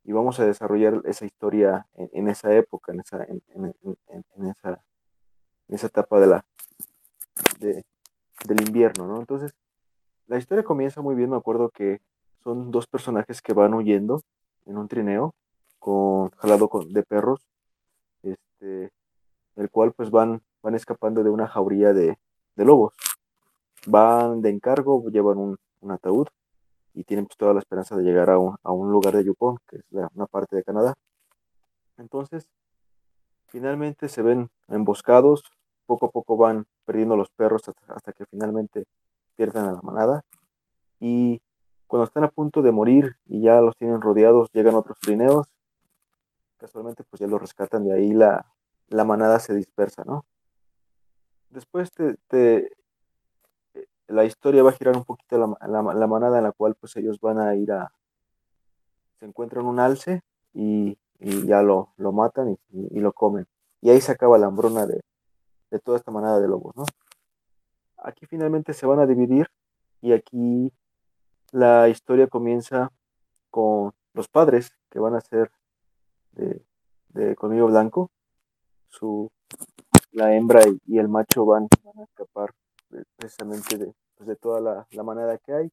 y 0.04 0.12
vamos 0.12 0.40
a 0.40 0.46
desarrollar 0.46 1.02
esa 1.06 1.26
historia 1.26 1.88
en, 1.96 2.10
en 2.14 2.28
esa 2.28 2.54
época, 2.54 2.92
en 2.92 3.00
esa, 3.00 3.24
en, 3.24 3.42
en, 3.56 4.48
esa, 4.48 4.82
en 5.68 5.76
esa 5.76 5.88
etapa 5.88 6.20
de 6.20 6.28
la, 6.28 6.46
de, 7.60 7.86
del 8.46 8.62
invierno, 8.62 9.08
¿no? 9.08 9.20
Entonces, 9.20 9.54
la 10.28 10.38
historia 10.38 10.64
comienza 10.64 11.02
muy 11.02 11.16
bien, 11.16 11.30
me 11.30 11.38
acuerdo 11.38 11.70
que 11.70 12.02
son 12.44 12.72
dos 12.72 12.88
personajes 12.88 13.42
que 13.42 13.54
van 13.54 13.74
huyendo 13.74 14.22
en 14.66 14.78
un 14.78 14.88
trineo 14.88 15.34
con 15.80 16.30
jalado 16.32 16.70
con, 16.70 16.92
de 16.92 17.04
perros, 17.04 17.42
este, 18.22 18.92
el 19.56 19.70
cual 19.70 19.94
pues 19.94 20.10
van, 20.12 20.42
van 20.62 20.76
escapando 20.76 21.24
de 21.24 21.30
una 21.30 21.48
jauría 21.48 21.94
de, 21.94 22.18
de 22.56 22.66
lobos. 22.66 22.94
Van 23.86 24.42
de 24.42 24.50
encargo, 24.50 25.10
llevan 25.10 25.38
un, 25.38 25.58
un, 25.82 25.92
ataúd 25.92 26.28
y 26.94 27.04
tienen 27.04 27.26
pues 27.26 27.38
toda 27.38 27.54
la 27.54 27.60
esperanza 27.60 27.96
de 27.96 28.04
llegar 28.04 28.30
a 28.30 28.38
un, 28.38 28.56
a 28.64 28.72
un 28.72 28.92
lugar 28.92 29.16
de 29.16 29.24
Yukon, 29.24 29.58
que 29.68 29.78
es 29.78 29.84
una 29.92 30.28
parte 30.28 30.56
de 30.56 30.64
Canadá. 30.64 30.94
Entonces, 31.98 32.48
finalmente 33.48 34.10
se 34.10 34.22
ven 34.22 34.50
emboscados, 34.68 35.44
poco 35.86 36.08
a 36.08 36.12
poco 36.12 36.38
van 36.38 36.66
perdiendo 36.86 37.16
los 37.16 37.30
perros 37.30 37.68
hasta, 37.68 37.94
hasta 37.94 38.14
que 38.14 38.26
finalmente 38.26 38.86
pierden 39.36 39.66
a 39.66 39.72
la 39.74 39.82
manada 39.82 40.24
y 41.00 41.42
cuando 41.88 42.06
están 42.06 42.24
a 42.24 42.30
punto 42.30 42.62
de 42.62 42.72
morir 42.72 43.18
y 43.26 43.42
ya 43.42 43.62
los 43.62 43.76
tienen 43.76 44.02
rodeados, 44.02 44.50
llegan 44.52 44.74
otros 44.74 44.98
trineos, 45.00 45.48
casualmente 46.58 47.04
pues 47.04 47.20
ya 47.20 47.28
los 47.28 47.42
rescatan, 47.42 47.84
de 47.84 47.94
ahí 47.94 48.14
la, 48.14 48.46
la 48.88 49.04
manada 49.04 49.40
se 49.40 49.54
dispersa, 49.54 50.04
¿no? 50.06 50.26
Después 51.50 51.92
te, 51.92 52.16
te, 52.28 52.72
la 54.14 54.26
historia 54.26 54.64
va 54.64 54.70
a 54.70 54.74
girar 54.74 54.96
un 54.96 55.04
poquito 55.04 55.38
la, 55.38 55.68
la, 55.68 56.08
manada 56.08 56.38
en 56.38 56.44
la 56.44 56.52
cual 56.52 56.76
pues 56.76 56.96
ellos 56.96 57.20
van 57.20 57.40
a 57.40 57.56
ir 57.56 57.72
a, 57.72 57.92
se 59.20 59.26
encuentran 59.26 59.66
un 59.66 59.80
alce 59.80 60.22
y, 60.54 60.98
y 61.20 61.48
ya 61.48 61.62
lo, 61.62 61.94
lo 61.98 62.12
matan 62.12 62.52
y, 62.52 62.58
y, 62.72 63.00
lo 63.00 63.14
comen. 63.14 63.48
Y 63.82 63.90
ahí 63.90 64.02
se 64.02 64.12
acaba 64.12 64.38
la 64.38 64.48
hambruna 64.48 64.86
de, 64.86 65.02
de 65.72 65.80
toda 65.80 65.98
esta 65.98 66.12
manada 66.12 66.40
de 66.40 66.48
lobos, 66.48 66.76
¿no? 66.76 66.86
Aquí 67.98 68.26
finalmente 68.26 68.74
se 68.74 68.86
van 68.86 69.00
a 69.00 69.06
dividir 69.06 69.48
y 70.02 70.12
aquí 70.12 70.72
la 71.52 71.88
historia 71.90 72.28
comienza 72.28 72.92
con 73.50 73.94
los 74.14 74.28
padres 74.28 74.74
que 74.90 75.00
van 75.00 75.16
a 75.16 75.22
ser 75.22 75.52
de, 76.34 76.62
de 77.10 77.36
colmillo 77.36 77.68
blanco. 77.68 78.12
Su, 78.90 79.32
la 80.12 80.36
hembra 80.36 80.62
y, 80.86 80.98
el 80.98 81.08
macho 81.08 81.46
van, 81.46 81.68
van, 81.84 82.00
a 82.00 82.04
escapar 82.04 82.54
precisamente 83.18 83.78
de, 83.78 83.94
pues 84.24 84.28
de 84.28 84.36
toda 84.36 84.62
la, 84.62 84.88
la, 84.92 85.04
manada 85.04 85.38
que 85.38 85.54
hay 85.54 85.72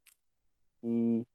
y 0.83 1.27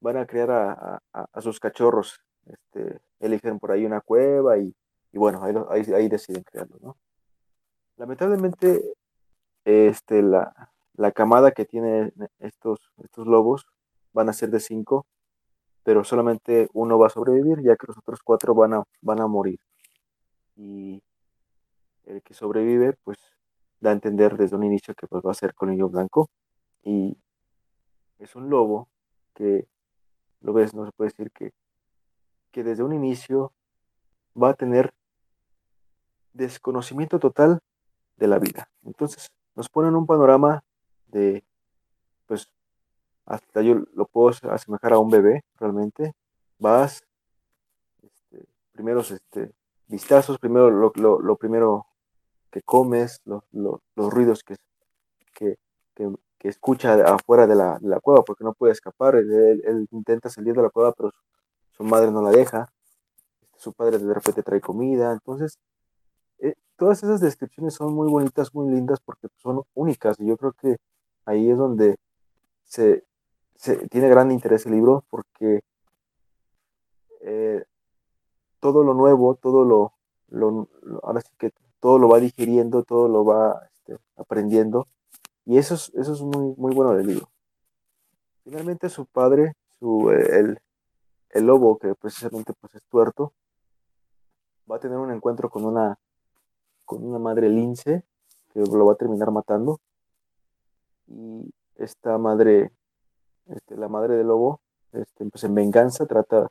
van 0.00 0.16
a 0.16 0.26
crear 0.26 0.50
a, 0.50 1.00
a, 1.12 1.26
a 1.32 1.40
sus 1.40 1.58
cachorros. 1.60 2.20
Este, 2.46 3.00
eligen 3.20 3.58
por 3.58 3.72
ahí 3.72 3.84
una 3.84 4.00
cueva 4.00 4.58
y, 4.58 4.74
y 5.12 5.18
bueno, 5.18 5.42
ahí, 5.42 5.54
ahí, 5.70 5.94
ahí, 5.94 6.08
deciden 6.08 6.42
crearlo. 6.42 6.76
¿no? 6.80 6.96
Lamentablemente, 7.96 8.82
este, 9.64 10.22
la, 10.22 10.70
la 10.94 11.12
camada 11.12 11.52
que 11.52 11.64
tiene 11.64 12.12
estos, 12.38 12.78
estos 13.02 13.26
lobos 13.26 13.66
van 14.12 14.28
a 14.28 14.32
ser 14.32 14.50
de 14.50 14.60
cinco, 14.60 15.06
pero 15.82 16.04
solamente 16.04 16.68
uno 16.72 16.98
va 16.98 17.06
a 17.06 17.10
sobrevivir, 17.10 17.62
ya 17.62 17.76
que 17.76 17.86
los 17.88 17.98
otros 17.98 18.20
cuatro 18.22 18.54
van 18.54 18.74
a, 18.74 18.82
van 19.00 19.20
a 19.20 19.26
morir. 19.26 19.60
Y 20.56 21.02
el 22.04 22.22
que 22.22 22.34
sobrevive, 22.34 22.94
pues 23.04 23.18
da 23.80 23.90
a 23.90 23.94
entender 23.94 24.36
desde 24.36 24.56
un 24.56 24.64
inicio 24.64 24.94
que 24.94 25.06
pues, 25.06 25.24
va 25.24 25.32
a 25.32 25.34
ser 25.34 25.54
colmillo 25.54 25.88
blanco. 25.88 26.28
Y 26.82 27.16
es 28.18 28.34
un 28.34 28.50
lobo 28.50 28.88
que, 29.34 29.66
lo 30.40 30.52
ves, 30.52 30.74
no 30.74 30.86
se 30.86 30.92
puede 30.92 31.10
decir 31.10 31.30
que, 31.30 31.52
que 32.50 32.64
desde 32.64 32.82
un 32.82 32.92
inicio 32.92 33.52
va 34.40 34.50
a 34.50 34.54
tener 34.54 34.92
desconocimiento 36.32 37.18
total 37.18 37.60
de 38.16 38.28
la 38.28 38.38
vida. 38.38 38.68
Entonces 38.84 39.30
nos 39.54 39.68
ponen 39.68 39.94
un 39.94 40.06
panorama 40.06 40.62
de, 41.08 41.44
pues, 42.26 42.48
hasta 43.26 43.62
yo 43.62 43.74
lo 43.94 44.06
puedo 44.06 44.34
asemejar 44.50 44.92
a 44.92 44.98
un 44.98 45.10
bebé, 45.10 45.44
realmente. 45.58 46.14
Vas, 46.58 47.02
este, 48.02 48.46
primeros 48.72 49.10
este, 49.10 49.52
vistazos, 49.86 50.38
primero 50.38 50.70
lo, 50.70 50.92
lo, 50.94 51.20
lo 51.20 51.36
primero 51.36 51.86
que 52.50 52.62
comes, 52.62 53.20
lo, 53.24 53.44
los 53.52 54.12
ruidos 54.12 54.42
que, 54.42 54.56
que, 55.32 55.58
que, 55.94 56.10
que, 56.40 56.48
escucha 56.48 56.94
afuera 57.04 57.46
de 57.46 57.54
la, 57.54 58.00
cueva, 58.02 58.22
porque 58.24 58.44
no 58.44 58.54
puede 58.54 58.72
escapar. 58.72 59.14
Él, 59.16 59.88
intenta 59.92 60.30
salir 60.30 60.54
de 60.54 60.62
la 60.62 60.70
cueva, 60.70 60.92
pero 60.92 61.12
su, 61.76 61.84
madre 61.84 62.10
no 62.10 62.22
la 62.22 62.30
deja. 62.30 62.72
Su 63.56 63.72
padre 63.72 63.98
de 63.98 64.14
repente 64.14 64.42
trae 64.42 64.60
comida. 64.60 65.12
Entonces, 65.12 65.58
eh, 66.38 66.54
todas 66.76 67.02
esas 67.02 67.20
descripciones 67.20 67.74
son 67.74 67.94
muy 67.94 68.10
bonitas, 68.10 68.54
muy 68.54 68.72
lindas, 68.74 69.00
porque 69.00 69.28
son 69.36 69.62
únicas. 69.74 70.18
Y 70.20 70.26
yo 70.26 70.36
creo 70.36 70.52
que 70.52 70.76
ahí 71.26 71.50
es 71.50 71.58
donde 71.58 71.96
se, 72.64 73.04
tiene 73.90 74.08
gran 74.08 74.30
interés 74.30 74.66
el 74.66 74.72
libro 74.72 75.04
porque 75.10 75.60
eh, 77.22 77.64
todo 78.60 78.82
lo 78.82 78.94
nuevo, 78.94 79.34
todo 79.34 79.64
lo, 79.64 79.92
lo, 80.28 80.68
lo, 80.82 81.00
ahora 81.04 81.20
sí 81.20 81.30
que 81.38 81.52
todo 81.80 81.98
lo 81.98 82.08
va 82.08 82.18
digiriendo, 82.20 82.82
todo 82.84 83.08
lo 83.08 83.24
va 83.24 83.68
este, 83.74 83.98
aprendiendo 84.16 84.86
y 85.50 85.58
eso 85.58 85.74
es, 85.74 85.90
eso 85.96 86.12
es 86.12 86.20
muy, 86.20 86.54
muy 86.56 86.72
bueno 86.72 86.94
del 86.94 87.08
libro. 87.08 87.28
Finalmente 88.44 88.88
su 88.88 89.04
padre, 89.04 89.54
su, 89.80 90.08
el, 90.10 90.60
el 91.30 91.44
lobo 91.44 91.76
que 91.76 91.92
precisamente 91.96 92.52
pues 92.60 92.76
es 92.76 92.84
tuerto, 92.84 93.32
va 94.70 94.76
a 94.76 94.78
tener 94.78 94.96
un 94.96 95.10
encuentro 95.10 95.50
con 95.50 95.64
una, 95.64 95.98
con 96.84 97.04
una 97.04 97.18
madre 97.18 97.48
lince 97.48 98.04
que 98.52 98.60
lo 98.60 98.86
va 98.86 98.92
a 98.92 98.96
terminar 98.96 99.32
matando 99.32 99.80
y 101.08 101.52
esta 101.74 102.16
madre 102.16 102.70
este, 103.48 103.76
la 103.76 103.88
madre 103.88 104.14
del 104.14 104.28
lobo, 104.28 104.60
este, 104.92 105.28
pues 105.28 105.42
en 105.42 105.56
venganza 105.56 106.06
trata, 106.06 106.48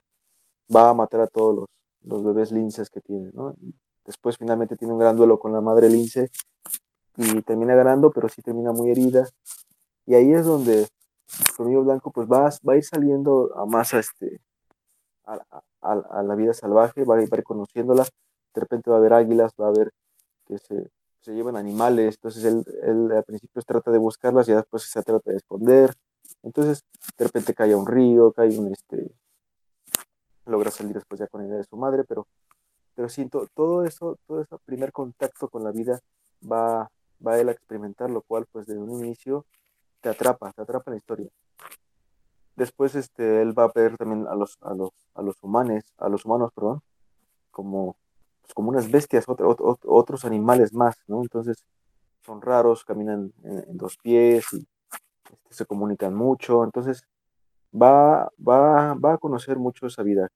va 0.76 0.90
a 0.90 0.94
matar 0.94 1.22
a 1.22 1.28
todos 1.28 1.56
los, 1.56 1.70
los 2.02 2.22
bebés 2.26 2.52
linces 2.52 2.90
que 2.90 3.00
tiene, 3.00 3.32
¿no? 3.32 3.56
Después 4.04 4.36
finalmente 4.38 4.76
tiene 4.76 4.94
un 4.94 5.00
gran 5.00 5.16
duelo 5.16 5.40
con 5.40 5.54
la 5.54 5.62
madre 5.62 5.88
lince 5.88 6.32
y 7.20 7.42
termina 7.42 7.76
ganando, 7.76 8.12
pero 8.12 8.30
sí 8.30 8.42
termina 8.42 8.72
muy 8.72 8.92
herida. 8.92 9.28
Y 10.06 10.16
ahí 10.16 10.34
es 10.34 10.46
donde 10.46 10.88
Colmillo 11.56 11.84
Blanco 11.84 12.12
pues 12.12 12.28
va, 12.28 12.50
va 12.68 12.74
a 12.74 12.78
ir 12.78 12.84
saliendo 12.84 13.52
a 13.56 13.66
más 13.66 13.94
a, 13.94 14.00
este, 14.00 14.42
a, 15.26 15.40
a, 15.82 15.92
a, 15.92 16.24
la 16.24 16.36
vida 16.36 16.54
salvaje, 16.54 17.04
va 17.04 17.18
a 17.18 17.22
ir 17.22 17.30
reconociéndola, 17.30 18.06
de 18.56 18.62
repente 18.62 18.90
va 18.90 18.96
a 18.96 19.00
haber 19.00 19.14
águilas, 19.14 19.54
va 19.60 19.68
a 19.68 19.70
haber 19.70 19.92
que 20.48 20.58
se, 20.58 20.90
se 21.22 21.34
llevan 21.34 21.58
animales, 21.58 22.16
entonces 22.16 22.44
él, 22.46 22.66
él 22.84 23.12
al 23.12 23.24
principio 23.24 23.62
trata 23.62 23.92
de 23.92 24.00
buscarlas 24.00 24.50
y 24.50 24.54
después 24.54 24.84
se 24.84 25.04
trata 25.04 25.30
de 25.30 25.38
esconder, 25.38 25.94
entonces, 26.44 26.84
de 27.18 27.26
repente 27.26 27.54
cae 27.54 27.74
a 27.74 27.78
un 27.78 27.88
río, 27.88 28.32
cae 28.32 28.58
un, 28.58 28.72
este, 28.72 29.12
logra 30.46 30.72
salir 30.72 30.94
después 30.94 31.20
ya 31.20 31.28
con 31.28 31.42
la 31.42 31.48
idea 31.48 31.58
de 31.58 31.64
su 31.64 31.78
madre, 31.78 32.04
pero, 32.04 32.28
pero 32.96 33.10
siento, 33.10 33.48
todo 33.54 33.84
eso, 33.86 34.18
todo 34.26 34.42
ese 34.42 34.58
primer 34.66 34.92
contacto 34.92 35.50
con 35.50 35.64
la 35.64 35.72
vida 35.72 36.00
va, 36.50 36.90
va 37.26 37.40
él 37.40 37.50
a 37.50 37.52
experimentar, 37.52 38.10
lo 38.10 38.22
cual, 38.22 38.46
pues, 38.52 38.68
desde 38.68 38.82
un 38.82 39.04
inicio 39.04 39.46
te 40.02 40.10
atrapa, 40.10 40.52
te 40.54 40.62
atrapa 40.62 40.92
la 40.92 40.98
historia. 40.98 41.30
Después, 42.56 42.96
este, 42.96 43.42
él 43.42 43.58
va 43.58 43.66
a 43.66 43.72
ver 43.74 43.98
también 43.98 44.28
a 44.28 44.36
los, 44.36 44.58
a 44.62 44.74
los, 44.74 44.92
a 45.14 45.22
los 45.22 45.36
humanos, 45.42 45.84
a 45.98 46.10
los 46.10 46.26
humanos, 46.26 46.52
perdón, 46.54 46.82
como, 47.52 47.96
pues, 48.42 48.54
como 48.54 48.70
unas 48.70 48.90
bestias, 48.92 49.28
otro, 49.28 49.50
otro, 49.50 49.78
otros 49.86 50.26
animales 50.26 50.74
más, 50.74 50.96
¿no? 51.08 51.22
Entonces, 51.22 51.66
son 52.22 52.42
raros, 52.42 52.84
caminan 52.84 53.34
en, 53.44 53.60
en 53.70 53.78
dos 53.78 53.98
pies 53.98 54.46
y 54.54 54.68
este, 55.30 55.54
se 55.54 55.66
comunican 55.66 56.14
mucho, 56.14 56.64
entonces 56.64 57.04
va, 57.74 58.30
va, 58.38 58.94
va 58.96 59.14
a 59.14 59.18
conocer 59.18 59.58
mucho 59.58 59.88
esa 59.88 60.04
vida. 60.04 60.30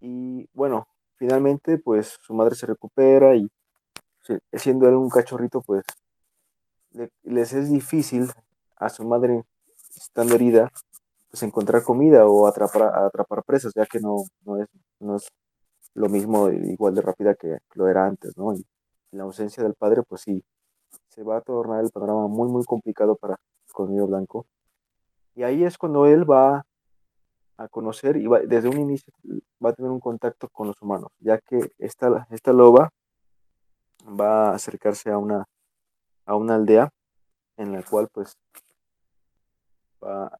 Y 0.00 0.48
bueno, 0.52 0.86
finalmente 1.16 1.78
pues 1.78 2.18
su 2.22 2.34
madre 2.34 2.54
se 2.54 2.66
recupera 2.66 3.34
y 3.34 3.50
siendo 4.52 4.88
él 4.88 4.94
un 4.94 5.10
cachorrito 5.10 5.60
pues 5.62 5.84
le, 6.92 7.10
les 7.22 7.52
es 7.52 7.70
difícil 7.70 8.30
a 8.76 8.88
su 8.88 9.04
madre 9.04 9.44
estando 9.96 10.34
herida 10.34 10.70
pues 11.30 11.42
encontrar 11.42 11.82
comida 11.82 12.26
o 12.26 12.46
atrapar, 12.46 12.82
atrapar 12.94 13.42
presas 13.44 13.72
ya 13.74 13.86
que 13.86 14.00
no, 14.00 14.24
no, 14.44 14.62
es, 14.62 14.68
no 15.00 15.16
es 15.16 15.28
lo 15.94 16.08
mismo 16.08 16.50
igual 16.50 16.94
de 16.94 17.02
rápida 17.02 17.34
que 17.34 17.58
lo 17.74 17.88
era 17.88 18.06
antes, 18.06 18.36
¿no? 18.36 18.54
Y 18.54 18.64
la 19.12 19.24
ausencia 19.24 19.62
del 19.62 19.74
padre 19.74 20.02
pues 20.02 20.22
sí, 20.22 20.44
se 21.08 21.22
va 21.22 21.38
a 21.38 21.40
tornar 21.40 21.84
el 21.84 21.90
panorama 21.90 22.26
muy 22.28 22.48
muy 22.48 22.64
complicado 22.64 23.16
para, 23.16 23.36
Colmillo 23.74 24.06
Blanco. 24.06 24.46
Y 25.34 25.42
ahí 25.42 25.64
es 25.64 25.76
cuando 25.76 26.06
él 26.06 26.28
va 26.30 26.64
a 27.56 27.68
conocer 27.68 28.16
y 28.16 28.26
va, 28.26 28.40
desde 28.40 28.68
un 28.68 28.78
inicio 28.78 29.12
va 29.62 29.70
a 29.70 29.72
tener 29.74 29.90
un 29.90 30.00
contacto 30.00 30.48
con 30.48 30.68
los 30.68 30.80
humanos, 30.80 31.10
ya 31.20 31.38
que 31.38 31.72
esta, 31.78 32.26
esta 32.30 32.52
loba 32.52 32.90
va 34.04 34.50
a 34.50 34.54
acercarse 34.54 35.10
a 35.10 35.18
una, 35.18 35.44
a 36.26 36.36
una 36.36 36.54
aldea 36.54 36.90
en 37.56 37.72
la 37.72 37.82
cual 37.82 38.08
pues 38.12 38.36
va, 40.02 40.38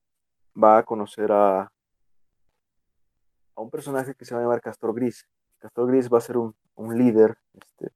va 0.62 0.78
a 0.78 0.82
conocer 0.82 1.32
a, 1.32 1.62
a 1.62 3.60
un 3.60 3.70
personaje 3.70 4.14
que 4.14 4.24
se 4.24 4.34
va 4.34 4.40
a 4.40 4.44
llamar 4.44 4.60
Castor 4.60 4.94
Gris. 4.94 5.26
Castor 5.58 5.88
Gris 5.88 6.12
va 6.12 6.18
a 6.18 6.22
ser 6.22 6.36
un, 6.36 6.54
un 6.74 6.98
líder 6.98 7.36
este, 7.54 7.90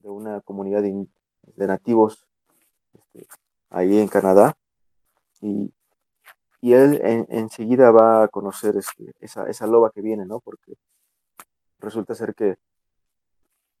de 0.00 0.08
una 0.08 0.40
comunidad 0.40 0.82
de, 0.82 1.06
de 1.42 1.66
nativos 1.66 2.26
este, 2.94 3.26
ahí 3.70 3.98
en 3.98 4.08
Canadá 4.08 4.56
y 5.40 5.72
y 6.62 6.74
él 6.74 7.00
en, 7.02 7.26
enseguida 7.28 7.90
va 7.90 8.22
a 8.22 8.28
conocer 8.28 8.76
este, 8.76 9.12
esa, 9.20 9.46
esa 9.48 9.66
loba 9.66 9.90
que 9.90 10.00
viene, 10.00 10.24
¿no? 10.24 10.38
Porque 10.38 10.74
resulta 11.80 12.14
ser 12.14 12.34
que 12.36 12.56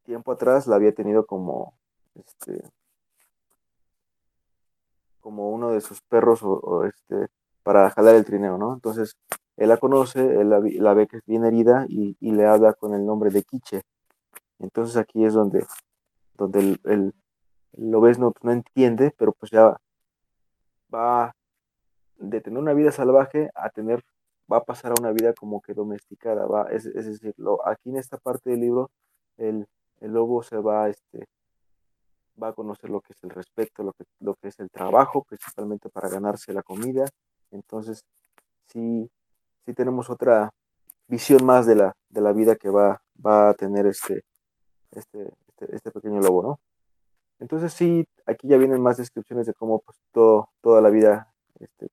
tiempo 0.02 0.32
atrás 0.32 0.66
la 0.66 0.76
había 0.76 0.92
tenido 0.92 1.26
como, 1.26 1.74
este, 2.14 2.62
como 5.20 5.50
uno 5.50 5.70
de 5.70 5.80
sus 5.80 6.00
perros 6.02 6.40
o, 6.42 6.84
este, 6.84 7.28
para 7.62 7.90
jalar 7.90 8.16
el 8.16 8.24
trineo, 8.24 8.58
¿no? 8.58 8.74
Entonces, 8.74 9.16
él 9.56 9.68
la 9.68 9.76
conoce, 9.76 10.20
él 10.20 10.50
la, 10.50 10.94
ve 10.94 11.06
que 11.06 11.18
es 11.18 11.24
bien 11.26 11.44
herida 11.44 11.86
y, 11.88 12.16
le 12.20 12.46
habla 12.46 12.74
con 12.74 12.94
el 12.94 13.06
nombre 13.06 13.30
de 13.30 13.42
Quiche. 13.42 13.82
Entonces 14.58 14.96
aquí 14.96 15.24
es 15.24 15.34
donde, 15.34 15.64
donde 16.36 16.60
el, 16.60 16.80
el, 16.84 17.14
lo 17.76 18.00
ves 18.00 18.18
no, 18.18 18.32
no 18.42 18.52
entiende, 18.52 19.14
pero 19.16 19.32
pues 19.32 19.50
ya 19.52 19.76
va 20.92 21.34
de 22.18 22.40
tener 22.40 22.58
una 22.58 22.74
vida 22.74 22.92
salvaje 22.92 23.50
a 23.54 23.70
tener, 23.70 24.04
va 24.50 24.58
a 24.58 24.64
pasar 24.64 24.92
a 24.92 25.00
una 25.00 25.12
vida 25.12 25.32
como 25.34 25.60
que 25.60 25.74
domesticada, 25.74 26.46
va, 26.46 26.68
es, 26.70 26.86
es 26.86 27.06
decir, 27.06 27.34
lo, 27.36 27.66
aquí 27.66 27.90
en 27.90 27.96
esta 27.96 28.18
parte 28.18 28.50
del 28.50 28.60
libro, 28.60 28.90
el, 29.36 29.66
el 30.02 30.12
lobo 30.12 30.42
se 30.42 30.58
va, 30.58 30.88
este, 30.88 31.26
va 32.42 32.48
a 32.48 32.52
conocer 32.52 32.90
lo 32.90 33.00
que 33.00 33.12
es 33.12 33.22
el 33.22 33.30
respeto, 33.30 33.84
lo 33.84 33.92
que, 33.92 34.04
lo 34.20 34.34
que 34.34 34.48
es 34.48 34.58
el 34.58 34.68
trabajo, 34.68 35.22
principalmente 35.22 35.88
para 35.88 36.08
ganarse 36.08 36.52
la 36.52 36.62
comida. 36.62 37.06
Entonces, 37.52 38.04
sí, 38.66 39.08
sí 39.64 39.74
tenemos 39.74 40.10
otra 40.10 40.50
visión 41.06 41.44
más 41.44 41.66
de 41.66 41.76
la, 41.76 41.94
de 42.08 42.20
la 42.20 42.32
vida 42.32 42.56
que 42.56 42.68
va, 42.68 43.00
va 43.24 43.50
a 43.50 43.54
tener 43.54 43.86
este, 43.86 44.24
este, 44.90 45.32
este, 45.48 45.76
este 45.76 45.90
pequeño 45.92 46.20
lobo, 46.20 46.42
¿no? 46.42 46.60
Entonces 47.38 47.72
sí, 47.72 48.06
aquí 48.26 48.48
ya 48.48 48.56
vienen 48.56 48.80
más 48.80 48.96
descripciones 48.96 49.46
de 49.46 49.54
cómo 49.54 49.80
pues, 49.80 49.98
todo, 50.12 50.50
toda 50.60 50.80
la 50.80 50.90
vida, 50.90 51.32
este, 51.58 51.88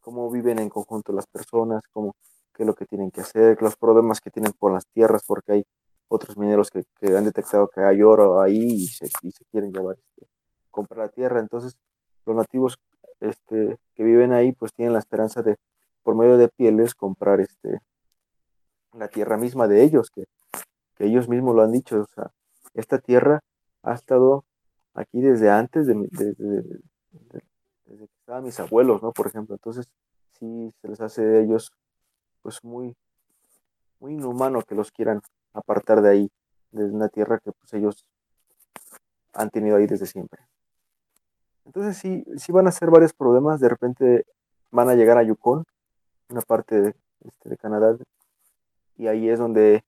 cómo 0.00 0.30
viven 0.30 0.58
en 0.58 0.68
conjunto 0.68 1.12
las 1.12 1.26
personas, 1.26 1.82
cómo, 1.92 2.14
qué 2.54 2.64
es 2.64 2.66
lo 2.66 2.74
que 2.74 2.86
tienen 2.86 3.10
que 3.10 3.20
hacer, 3.20 3.60
los 3.62 3.76
problemas 3.76 4.20
que 4.20 4.30
tienen 4.30 4.52
con 4.52 4.72
las 4.72 4.86
tierras, 4.86 5.22
porque 5.26 5.52
hay 5.52 5.64
otros 6.08 6.36
mineros 6.36 6.70
que, 6.70 6.84
han 7.16 7.24
detectado 7.24 7.68
que 7.68 7.80
hay 7.80 8.02
oro 8.02 8.40
ahí 8.40 8.58
y 8.58 8.86
se, 8.86 9.08
quieren 9.50 9.72
llevar, 9.72 9.96
este, 9.98 10.26
comprar 10.70 11.06
la 11.06 11.08
tierra. 11.08 11.40
Entonces, 11.40 11.76
los 12.24 12.36
nativos 12.36 12.78
este, 13.20 13.78
que 13.94 14.04
viven 14.04 14.32
ahí, 14.32 14.52
pues 14.52 14.72
tienen 14.72 14.92
la 14.92 14.98
esperanza 14.98 15.42
de, 15.42 15.56
por 16.02 16.16
medio 16.16 16.36
de 16.36 16.48
pieles, 16.48 16.94
comprar 16.94 17.40
este, 17.40 17.80
la 18.92 19.08
tierra 19.08 19.36
misma 19.36 19.68
de 19.68 19.82
ellos, 19.82 20.10
que, 20.10 20.24
ellos 20.98 21.28
mismos 21.28 21.54
lo 21.54 21.62
han 21.62 21.72
dicho. 21.72 22.00
O 22.00 22.06
sea, 22.06 22.30
esta 22.74 22.98
tierra 22.98 23.40
ha 23.82 23.94
estado 23.94 24.44
aquí 24.94 25.20
desde 25.20 25.50
antes 25.50 25.86
de, 25.86 25.94
desde 27.84 28.06
que 28.06 28.14
estaban 28.20 28.44
mis 28.44 28.58
abuelos, 28.58 29.02
¿no? 29.02 29.12
Por 29.12 29.26
ejemplo, 29.26 29.54
entonces 29.54 29.90
sí 30.38 30.72
se 30.80 30.88
les 30.88 31.00
hace 31.00 31.22
de 31.22 31.42
ellos 31.42 31.72
pues 32.42 32.64
muy, 32.64 32.96
muy 34.00 34.12
inhumano 34.14 34.62
que 34.62 34.74
los 34.74 34.90
quieran 34.90 35.20
apartar 35.58 36.02
de 36.02 36.10
ahí, 36.10 36.30
de 36.72 36.84
una 36.84 37.08
tierra 37.08 37.38
que 37.38 37.52
pues 37.52 37.72
ellos 37.74 38.06
han 39.32 39.50
tenido 39.50 39.76
ahí 39.76 39.86
desde 39.86 40.06
siempre. 40.06 40.40
Entonces 41.64 41.96
sí, 41.96 42.24
sí 42.36 42.52
van 42.52 42.68
a 42.68 42.72
ser 42.72 42.90
varios 42.90 43.12
problemas, 43.12 43.60
de 43.60 43.68
repente 43.68 44.26
van 44.70 44.88
a 44.88 44.94
llegar 44.94 45.18
a 45.18 45.22
Yukon, 45.22 45.64
una 46.28 46.40
parte 46.40 46.80
de, 46.80 46.94
este, 47.24 47.56
Canadá, 47.56 47.96
y 48.96 49.08
ahí 49.08 49.28
es 49.28 49.38
donde 49.38 49.84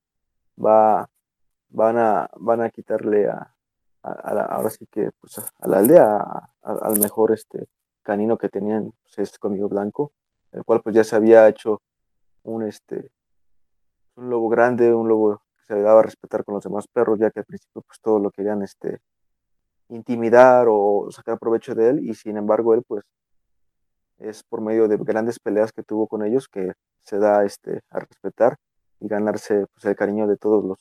va, 0.63 1.09
van, 1.71 1.97
a, 1.99 2.29
van 2.37 2.61
a 2.61 2.71
quitarle 2.71 3.29
a, 3.29 3.55
ahora 4.03 4.71
sí 4.71 4.87
que 4.91 5.11
pues, 5.21 5.39
a 5.39 5.69
la 5.69 5.79
aldea, 5.79 6.51
al 6.63 6.99
mejor 7.01 7.33
este, 7.33 7.69
canino 8.03 8.39
que 8.39 8.49
tenían, 8.49 8.93
pues, 9.03 9.19
es 9.19 9.39
conmigo 9.39 9.69
blanco, 9.69 10.13
el 10.53 10.65
cual 10.65 10.81
pues 10.83 10.95
ya 10.95 11.05
se 11.05 11.17
había 11.17 11.49
hecho 11.49 11.81
un, 12.43 12.63
este, 12.65 13.11
un 14.17 14.31
lobo 14.31 14.49
grande, 14.49 14.95
un 14.95 15.09
lobo 15.09 15.43
se 15.69 15.75
le 15.75 15.83
daba 15.83 16.01
a 16.01 16.03
respetar 16.03 16.45
con 16.45 16.55
los 16.55 16.65
demás 16.65 16.87
perros, 16.89 17.19
ya 17.19 17.31
que 17.31 17.41
al 17.41 17.45
principio 17.45 17.83
pues 17.83 18.01
todo 18.01 18.19
lo 18.19 18.31
querían 18.31 18.63
este, 18.63 19.01
intimidar 19.91 20.67
o 20.69 21.09
sacar 21.11 21.39
provecho 21.39 21.75
de 21.75 21.91
él, 21.91 22.01
y 22.01 22.15
sin 22.15 22.39
embargo 22.39 22.75
él 22.75 22.83
pues 22.87 23.05
es 24.19 24.43
por 24.43 24.63
medio 24.63 24.89
de 24.89 24.97
grandes 24.97 25.39
peleas 25.39 25.73
que 25.73 25.83
tuvo 25.83 26.07
con 26.07 26.25
ellos 26.25 26.49
que 26.49 26.73
se 27.01 27.19
da 27.19 27.45
este, 27.45 27.83
a 27.91 28.01
respetar 28.01 28.57
y 29.01 29.09
ganarse 29.09 29.67
pues, 29.75 29.85
el 29.85 29.95
cariño 29.95 30.27
de 30.27 30.37
todos 30.37 30.65
los, 30.65 30.79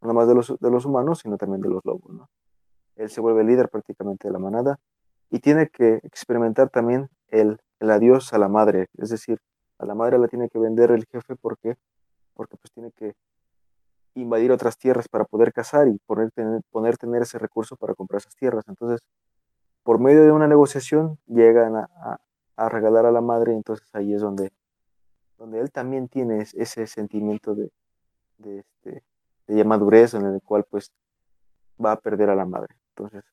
no 0.00 0.14
más 0.14 0.28
de 0.28 0.34
los, 0.34 0.56
de 0.58 0.70
los 0.70 0.84
humanos, 0.86 1.18
sino 1.18 1.36
también 1.36 1.60
de 1.60 1.68
los 1.68 1.84
lobos. 1.84 2.14
¿no? 2.14 2.28
Él 2.96 3.10
se 3.10 3.20
vuelve 3.20 3.44
líder 3.44 3.68
prácticamente 3.68 4.28
de 4.28 4.32
la 4.32 4.38
manada 4.38 4.78
y 5.30 5.40
tiene 5.40 5.68
que 5.68 6.00
experimentar 6.04 6.70
también 6.70 7.08
el, 7.28 7.60
el 7.80 7.90
adiós 7.90 8.32
a 8.32 8.38
la 8.38 8.48
madre, 8.48 8.86
es 8.96 9.10
decir, 9.10 9.38
a 9.78 9.84
la 9.84 9.94
madre 9.94 10.18
la 10.18 10.28
tiene 10.28 10.48
que 10.48 10.58
vender 10.58 10.92
el 10.92 11.06
jefe 11.06 11.34
porque, 11.36 11.76
porque 12.34 12.56
pues 12.56 12.72
tiene 12.72 12.92
que 12.92 13.14
invadir 14.14 14.52
otras 14.52 14.76
tierras 14.76 15.08
para 15.08 15.24
poder 15.24 15.52
cazar 15.52 15.88
y 15.88 15.98
poner 16.06 16.30
tener, 16.32 16.62
tener 16.98 17.22
ese 17.22 17.38
recurso 17.38 17.76
para 17.76 17.94
comprar 17.94 18.20
esas 18.20 18.36
tierras. 18.36 18.64
Entonces, 18.68 19.00
por 19.82 19.98
medio 19.98 20.22
de 20.22 20.32
una 20.32 20.46
negociación, 20.46 21.18
llegan 21.26 21.76
a, 21.76 22.20
a, 22.56 22.68
regalar 22.68 23.06
a 23.06 23.12
la 23.12 23.20
madre, 23.20 23.52
y 23.52 23.56
entonces 23.56 23.88
ahí 23.94 24.14
es 24.14 24.20
donde, 24.20 24.52
donde 25.38 25.60
él 25.60 25.70
también 25.72 26.08
tiene 26.08 26.46
ese 26.54 26.86
sentimiento 26.86 27.54
de, 27.54 27.70
de, 28.38 28.58
este, 28.58 29.02
de 29.46 29.64
madurez 29.64 30.14
en 30.14 30.26
el 30.26 30.40
cual 30.42 30.64
pues 30.68 30.92
va 31.84 31.92
a 31.92 32.00
perder 32.00 32.30
a 32.30 32.36
la 32.36 32.44
madre. 32.44 32.76
Entonces, 32.90 33.24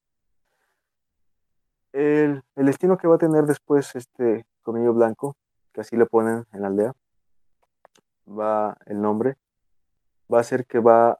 el, 1.91 2.43
el 2.55 2.65
destino 2.65 2.97
que 2.97 3.07
va 3.07 3.15
a 3.15 3.19
tener 3.19 3.45
después 3.45 3.95
este 3.95 4.45
Comillo 4.61 4.93
Blanco, 4.93 5.35
que 5.73 5.81
así 5.81 5.97
le 5.97 6.05
ponen 6.05 6.45
en 6.53 6.61
la 6.61 6.67
aldea, 6.67 6.93
va 8.27 8.77
el 8.85 9.01
nombre, 9.01 9.35
va 10.31 10.39
a 10.39 10.43
ser 10.43 10.65
que 10.65 10.79
va, 10.79 11.17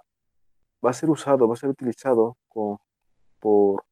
va 0.85 0.89
a 0.89 0.93
ser 0.93 1.09
usado, 1.09 1.47
va 1.47 1.53
a 1.53 1.57
ser 1.57 1.69
utilizado 1.69 2.37
por, 3.39 3.83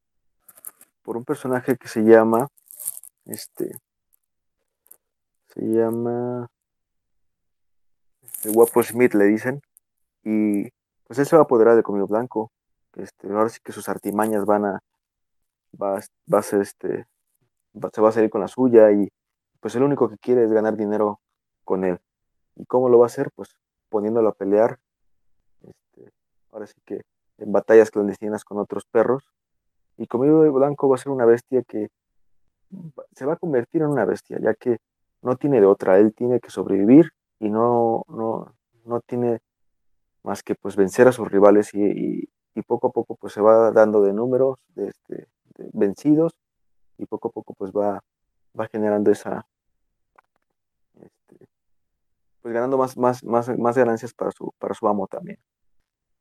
por 1.02 1.16
un 1.16 1.24
personaje 1.24 1.76
que 1.76 1.88
se 1.88 2.02
llama, 2.02 2.48
este, 3.26 3.72
se 5.48 5.62
llama, 5.62 6.48
el 8.44 8.52
guapo 8.52 8.82
Smith 8.82 9.14
le 9.14 9.24
dicen, 9.24 9.62
y 10.22 10.70
pues 11.06 11.18
él 11.18 11.26
se 11.26 11.36
va 11.36 11.42
a 11.42 11.44
apoderar 11.44 11.76
de 11.76 11.82
Comillo 11.82 12.06
Blanco, 12.06 12.52
este, 12.96 13.28
ahora 13.28 13.48
sí 13.48 13.60
que 13.62 13.72
sus 13.72 13.88
artimañas 13.88 14.44
van 14.44 14.66
a, 14.66 14.82
va, 15.80 16.00
va 16.32 16.38
a 16.38 16.42
ser 16.42 16.60
este, 16.60 17.06
se 17.92 18.00
va 18.00 18.08
a 18.08 18.12
salir 18.12 18.30
con 18.30 18.40
la 18.40 18.48
suya 18.48 18.90
y 18.92 19.08
pues 19.60 19.74
el 19.74 19.82
único 19.82 20.08
que 20.08 20.18
quiere 20.18 20.44
es 20.44 20.52
ganar 20.52 20.76
dinero 20.76 21.20
con 21.64 21.84
él. 21.84 22.00
¿Y 22.56 22.64
cómo 22.66 22.88
lo 22.88 22.98
va 22.98 23.06
a 23.06 23.08
hacer? 23.08 23.30
Pues 23.34 23.56
poniéndolo 23.88 24.28
a 24.28 24.34
pelear 24.34 24.78
este, 24.78 24.87
ahora 26.58 26.72
que 26.84 27.02
en 27.38 27.52
batallas 27.52 27.90
clandestinas 27.90 28.44
con 28.44 28.58
otros 28.58 28.84
perros. 28.84 29.24
Y 29.96 30.06
Comido 30.06 30.40
Blanco 30.52 30.88
va 30.88 30.96
a 30.96 30.98
ser 30.98 31.10
una 31.12 31.24
bestia 31.24 31.62
que 31.62 31.88
se 33.14 33.24
va 33.24 33.34
a 33.34 33.36
convertir 33.36 33.82
en 33.82 33.88
una 33.88 34.04
bestia, 34.04 34.38
ya 34.40 34.54
que 34.54 34.78
no 35.22 35.36
tiene 35.36 35.60
de 35.60 35.66
otra, 35.66 35.98
él 35.98 36.14
tiene 36.14 36.38
que 36.40 36.50
sobrevivir 36.50 37.10
y 37.40 37.48
no, 37.48 38.04
no, 38.08 38.54
no 38.84 39.00
tiene 39.00 39.40
más 40.22 40.42
que 40.42 40.54
pues 40.54 40.76
vencer 40.76 41.08
a 41.08 41.12
sus 41.12 41.30
rivales 41.30 41.70
y, 41.74 42.28
poco 42.66 42.88
a 42.88 42.90
poco 42.90 43.14
pues 43.14 43.32
se 43.32 43.40
va 43.40 43.70
dando 43.70 44.02
de 44.02 44.12
números 44.12 44.58
de, 44.74 44.88
este, 44.88 45.28
vencidos 45.72 46.34
y 46.98 47.06
poco 47.06 47.28
a 47.28 47.30
poco 47.30 47.54
pues 47.54 47.70
va, 47.70 48.02
va 48.58 48.66
generando 48.66 49.12
esa, 49.12 49.46
este, 51.00 51.46
pues 52.42 52.52
ganando 52.52 52.76
más, 52.76 52.96
más, 52.96 53.22
más, 53.22 53.48
más 53.56 53.78
ganancias 53.78 54.12
para 54.12 54.32
su, 54.32 54.52
para 54.58 54.74
su 54.74 54.88
amo 54.88 55.06
también. 55.06 55.38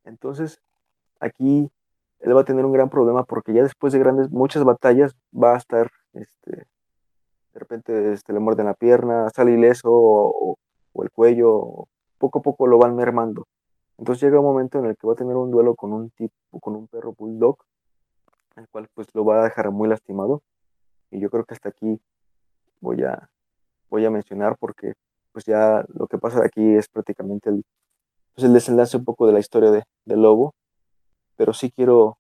Entonces, 0.08 0.62
aquí 1.20 1.70
él 2.20 2.36
va 2.36 2.42
a 2.42 2.46
tener 2.46 2.66
un 2.66 2.72
gran 2.72 2.90
problema 2.90 3.24
porque 3.24 3.54
ya 3.54 3.64
después 3.64 3.94
de 3.94 4.00
grandes, 4.00 4.32
muchas 4.32 4.64
batallas, 4.64 5.16
va 5.34 5.54
a 5.54 5.58
estar, 5.58 5.92
este, 6.14 6.52
de 6.52 7.60
repente 7.60 8.14
este, 8.14 8.34
le 8.34 8.40
muerden 8.40 8.68
la 8.68 8.74
pierna, 8.74 9.30
sale 9.30 9.52
ileso 9.52 9.90
o, 9.92 10.58
el 11.04 11.12
cuello, 11.12 11.88
poco 12.18 12.40
a 12.40 12.42
poco 12.42 12.66
lo 12.66 12.80
van 12.80 12.96
mermando. 12.96 13.48
Entonces 14.00 14.24
llega 14.24 14.40
un 14.40 14.46
momento 14.46 14.80
en 14.80 14.86
el 14.86 14.98
que 14.98 15.06
va 15.06 15.14
a 15.14 15.16
tener 15.16 15.36
un 15.36 15.52
duelo 15.52 15.76
con 15.76 15.94
un 15.94 16.10
tipo, 16.12 16.60
con 16.60 16.76
un 16.76 16.88
perro 16.88 17.14
bulldog, 17.14 17.58
el 18.56 18.68
cual 18.70 18.88
pues 18.96 19.08
lo 19.14 19.24
va 19.24 19.42
a 19.42 19.44
dejar 19.44 19.70
muy 19.72 19.88
lastimado. 19.88 20.42
Y 21.12 21.20
yo 21.20 21.30
creo 21.30 21.46
que 21.46 21.54
hasta 21.54 21.70
aquí 21.70 22.02
voy 22.82 23.04
a, 23.04 23.30
voy 23.90 24.06
a 24.06 24.10
mencionar 24.10 24.58
porque 24.58 24.94
pues 25.32 25.46
ya 25.46 25.86
lo 25.94 26.08
que 26.08 26.18
pasa 26.18 26.44
aquí 26.44 26.76
es 26.76 26.90
prácticamente 26.90 27.52
el, 27.52 27.64
pues 28.38 28.46
el 28.46 28.54
desenlace 28.54 28.98
un 28.98 29.04
poco 29.04 29.26
de 29.26 29.34
la 29.34 29.40
historia 29.40 29.72
de, 29.72 29.84
Lobo, 30.06 30.54
pero 31.38 31.54
sí 31.54 31.72
quiero, 31.72 32.20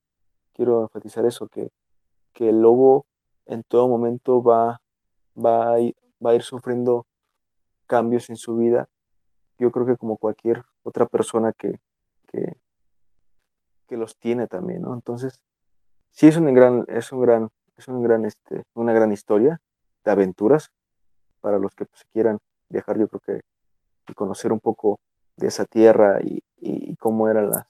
quiero 0.51 0.81
enfatizar 0.81 1.27
eso, 1.27 1.47
que, 1.47 1.69
que 2.33 2.49
el 2.49 2.59
Lobo 2.59 3.05
en 3.45 3.61
todo 3.61 3.87
momento 3.87 4.41
va, 4.41 4.81
va, 5.37 5.73
a 5.73 5.79
ir, 5.79 5.95
va 6.25 6.31
a 6.31 6.33
ir 6.33 6.41
sufriendo 6.41 7.05
cambios 7.85 8.31
en 8.31 8.35
su 8.35 8.57
vida, 8.57 8.89
yo 9.59 9.71
creo 9.71 9.85
que 9.85 9.95
como 9.95 10.17
cualquier 10.17 10.63
otra 10.81 11.05
persona 11.05 11.53
que, 11.53 11.79
que, 12.31 12.57
los 13.95 14.17
tiene 14.17 14.47
también, 14.47 14.81
¿no? 14.81 14.95
Entonces, 14.95 15.39
sí 16.09 16.27
es 16.27 16.37
un 16.37 16.51
gran, 16.51 16.83
es 16.87 17.11
un 17.11 17.21
gran, 17.21 17.49
es 17.77 17.87
un 17.87 18.01
gran, 18.01 18.25
este, 18.25 18.63
una 18.73 18.91
gran 18.91 19.11
historia 19.11 19.61
de 20.03 20.11
aventuras 20.11 20.71
para 21.41 21.59
los 21.59 21.75
que 21.75 21.85
pues, 21.85 22.05
quieran 22.11 22.39
viajar, 22.69 22.97
yo 22.97 23.07
creo 23.07 23.21
que 23.21 23.41
y 24.09 24.13
conocer 24.13 24.51
un 24.51 24.59
poco 24.59 24.99
de 25.37 25.47
esa 25.47 25.65
tierra 25.65 26.19
y, 26.23 26.43
y 26.59 26.95
cómo 26.97 27.29
era 27.29 27.41
la, 27.43 27.67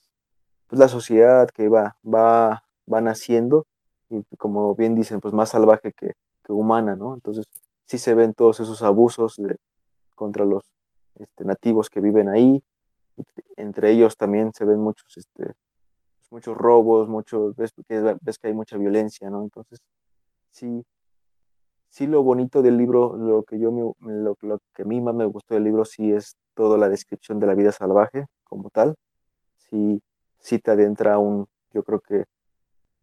pues, 0.67 0.79
la 0.79 0.87
sociedad 0.87 1.49
que 1.49 1.69
va, 1.69 1.95
va, 2.05 2.63
va 2.91 3.01
naciendo 3.01 3.65
y 4.09 4.23
como 4.37 4.73
bien 4.75 4.95
dicen, 4.95 5.19
pues 5.19 5.33
más 5.33 5.49
salvaje 5.49 5.93
que, 5.93 6.13
que 6.43 6.53
humana, 6.53 6.95
¿no? 6.95 7.13
Entonces 7.13 7.45
sí 7.85 7.97
se 7.97 8.13
ven 8.13 8.33
todos 8.33 8.59
esos 8.59 8.81
abusos 8.81 9.35
de, 9.37 9.57
contra 10.15 10.45
los 10.45 10.63
este, 11.15 11.45
nativos 11.45 11.89
que 11.89 11.99
viven 12.01 12.29
ahí. 12.29 12.63
Entre 13.55 13.91
ellos 13.91 14.15
también 14.17 14.53
se 14.53 14.65
ven 14.65 14.79
muchos, 14.79 15.17
este, 15.17 15.53
muchos 16.29 16.55
robos, 16.57 17.09
muchos, 17.09 17.55
ves, 17.55 17.73
ves 18.21 18.37
que 18.37 18.47
hay 18.47 18.53
mucha 18.53 18.77
violencia, 18.77 19.29
¿no? 19.29 19.43
Entonces, 19.43 19.79
sí, 20.51 20.85
sí 21.89 22.07
lo 22.07 22.23
bonito 22.23 22.61
del 22.61 22.77
libro, 22.77 23.15
lo 23.17 23.43
que 23.43 23.59
yo 23.59 23.71
lo, 23.99 24.35
que 24.73 24.81
a 24.83 24.85
mí 24.85 25.01
más 25.01 25.15
me 25.15 25.25
gustó 25.25 25.53
del 25.53 25.63
libro 25.63 25.85
sí 25.85 26.11
es 26.11 26.35
toda 26.53 26.77
la 26.77 26.89
descripción 26.89 27.39
de 27.39 27.47
la 27.47 27.55
vida 27.55 27.71
salvaje 27.71 28.25
como 28.43 28.69
tal. 28.69 28.95
Sí, 29.69 30.01
sí 30.39 30.59
te 30.59 30.71
adentra 30.71 31.19
un, 31.19 31.47
yo 31.73 31.83
creo 31.83 31.99
que 31.99 32.25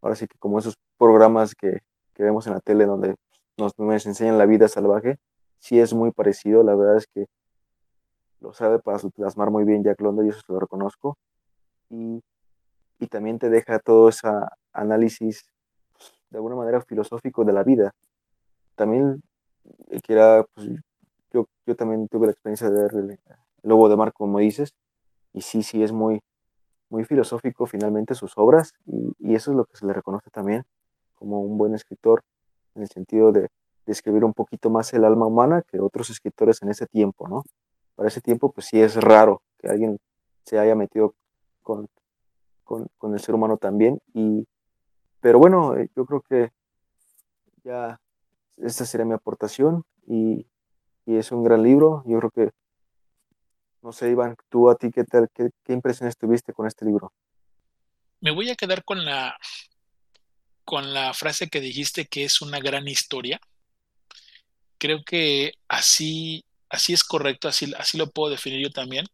ahora 0.00 0.16
sí 0.16 0.26
que 0.26 0.38
como 0.38 0.58
esos 0.58 0.76
programas 0.98 1.54
que, 1.54 1.80
que 2.14 2.22
vemos 2.22 2.46
en 2.46 2.54
la 2.54 2.60
tele 2.60 2.86
donde 2.86 3.16
nos, 3.56 3.74
enseñan 4.06 4.38
la 4.38 4.46
vida 4.46 4.68
salvaje, 4.68 5.18
sí 5.58 5.78
es 5.80 5.92
muy 5.94 6.10
parecido, 6.10 6.62
la 6.62 6.74
verdad 6.74 6.96
es 6.96 7.06
que 7.06 7.26
lo 8.40 8.52
sabe 8.52 8.78
plasmar 9.14 9.50
muy 9.50 9.64
bien 9.64 9.82
Jack 9.82 10.00
London 10.00 10.26
y 10.26 10.28
eso 10.30 10.40
lo 10.48 10.60
reconozco. 10.60 11.16
Y, 11.88 12.22
y 12.98 13.06
también 13.06 13.38
te 13.38 13.48
deja 13.48 13.78
todo 13.78 14.08
ese 14.08 14.28
análisis 14.72 15.48
pues, 15.92 16.12
de 16.30 16.38
alguna 16.38 16.56
manera 16.56 16.82
filosófico 16.82 17.44
de 17.44 17.52
la 17.52 17.62
vida, 17.62 17.94
también 18.74 19.22
que 20.02 20.12
era, 20.12 20.44
pues, 20.54 20.68
yo, 21.32 21.46
yo 21.66 21.76
también 21.76 22.08
tuve 22.08 22.26
la 22.26 22.32
experiencia 22.32 22.70
de 22.70 22.82
ver 22.82 22.94
el, 22.94 23.18
Lobo 23.62 23.88
de 23.88 23.96
Mar, 23.96 24.12
como 24.12 24.38
dices, 24.38 24.74
y 25.32 25.40
sí, 25.40 25.62
sí, 25.62 25.82
es 25.82 25.90
muy, 25.90 26.20
muy 26.90 27.04
filosófico 27.04 27.66
finalmente 27.66 28.14
sus 28.14 28.36
obras, 28.36 28.72
y, 28.86 29.34
eso 29.34 29.50
es 29.50 29.56
lo 29.56 29.64
que 29.64 29.76
se 29.76 29.86
le 29.86 29.92
reconoce 29.92 30.30
también 30.30 30.64
como 31.14 31.40
un 31.40 31.56
buen 31.56 31.74
escritor, 31.74 32.22
en 32.74 32.82
el 32.82 32.88
sentido 32.88 33.32
de, 33.32 33.40
de 33.40 33.92
escribir 33.92 34.24
un 34.24 34.34
poquito 34.34 34.68
más 34.68 34.92
el 34.92 35.04
alma 35.04 35.26
humana 35.26 35.62
que 35.62 35.80
otros 35.80 36.10
escritores 36.10 36.62
en 36.62 36.68
ese 36.68 36.86
tiempo, 36.86 37.26
¿no? 37.28 37.42
Para 37.94 38.08
ese 38.08 38.20
tiempo, 38.20 38.52
pues 38.52 38.66
sí 38.66 38.80
es 38.80 38.96
raro 38.96 39.40
que 39.58 39.68
alguien 39.68 39.98
se 40.44 40.58
haya 40.58 40.74
metido 40.74 41.14
con, 41.62 41.88
con, 42.64 42.86
con 42.98 43.14
el 43.14 43.20
ser 43.20 43.34
humano 43.34 43.56
también, 43.56 43.98
y, 44.12 44.46
pero 45.20 45.38
bueno, 45.38 45.74
eh, 45.76 45.88
yo 45.96 46.04
creo 46.04 46.20
que 46.20 46.50
ya 47.64 47.98
esta 48.56 48.84
sería 48.84 49.06
mi 49.06 49.14
aportación 49.14 49.84
y, 50.06 50.46
y, 51.06 51.16
es 51.16 51.32
un 51.32 51.44
gran 51.44 51.62
libro. 51.62 52.02
Yo 52.06 52.18
creo 52.18 52.30
que, 52.30 52.50
no 53.82 53.92
sé, 53.92 54.10
Iván, 54.10 54.36
tú 54.48 54.70
a 54.70 54.76
ti, 54.76 54.90
¿qué 54.90 55.04
tal? 55.04 55.28
¿Qué, 55.34 55.50
qué 55.64 55.72
impresiones 55.72 56.16
tuviste 56.16 56.52
con 56.52 56.66
este 56.66 56.84
libro? 56.84 57.12
Me 58.20 58.30
voy 58.30 58.50
a 58.50 58.56
quedar 58.56 58.84
con 58.84 59.04
la, 59.04 59.36
con 60.64 60.94
la 60.94 61.12
frase 61.14 61.48
que 61.48 61.60
dijiste 61.60 62.06
que 62.06 62.24
es 62.24 62.40
una 62.40 62.58
gran 62.58 62.88
historia. 62.88 63.40
Creo 64.78 65.02
que 65.04 65.52
así, 65.68 66.44
así 66.68 66.92
es 66.92 67.04
correcto, 67.04 67.48
así, 67.48 67.72
así 67.78 67.98
lo 67.98 68.10
puedo 68.10 68.30
definir 68.30 68.62
yo 68.62 68.72
también. 68.72 69.06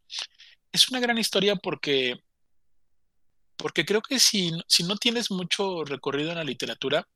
Es 0.73 0.89
una 0.91 1.01
gran 1.01 1.19
historia 1.19 1.57
porque, 1.57 2.21
porque 3.57 3.85
creo 3.85 4.01
que 4.01 4.19
si, 4.19 4.53
si 4.69 4.85
no 4.85 4.97
tienes 4.97 5.31
mucho 5.31 5.85
recorrido 5.85 6.31
en 6.31 6.37
la 6.37 6.45
literatura, 6.45 7.07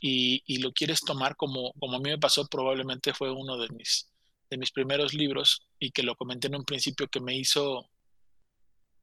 y, 0.00 0.58
lo 0.58 0.72
quieres 0.72 1.02
tomar 1.02 1.36
como, 1.36 1.72
como 1.74 1.96
a 1.96 2.00
mí 2.00 2.10
me 2.10 2.18
pasó, 2.18 2.46
probablemente 2.46 3.12
fue 3.12 3.30
uno 3.30 3.58
de 3.58 3.68
mis, 3.68 4.08
de 4.48 4.56
mis 4.56 4.70
primeros 4.70 5.12
libros 5.12 5.62
y 5.78 5.90
que 5.90 6.02
lo 6.02 6.16
comenté 6.16 6.48
en 6.48 6.56
un 6.56 6.64
principio 6.64 7.08
que 7.08 7.20
me 7.20 7.36
hizo 7.36 7.88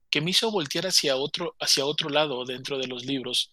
que 0.09 0.21
me 0.21 0.31
hizo 0.31 0.49
voltear 0.51 0.87
hacia 0.87 1.17
otro, 1.17 1.55
hacia 1.59 1.85
otro 1.85 2.09
lado 2.09 2.45
dentro 2.45 2.77
de 2.77 2.87
los 2.87 3.05
libros, 3.05 3.51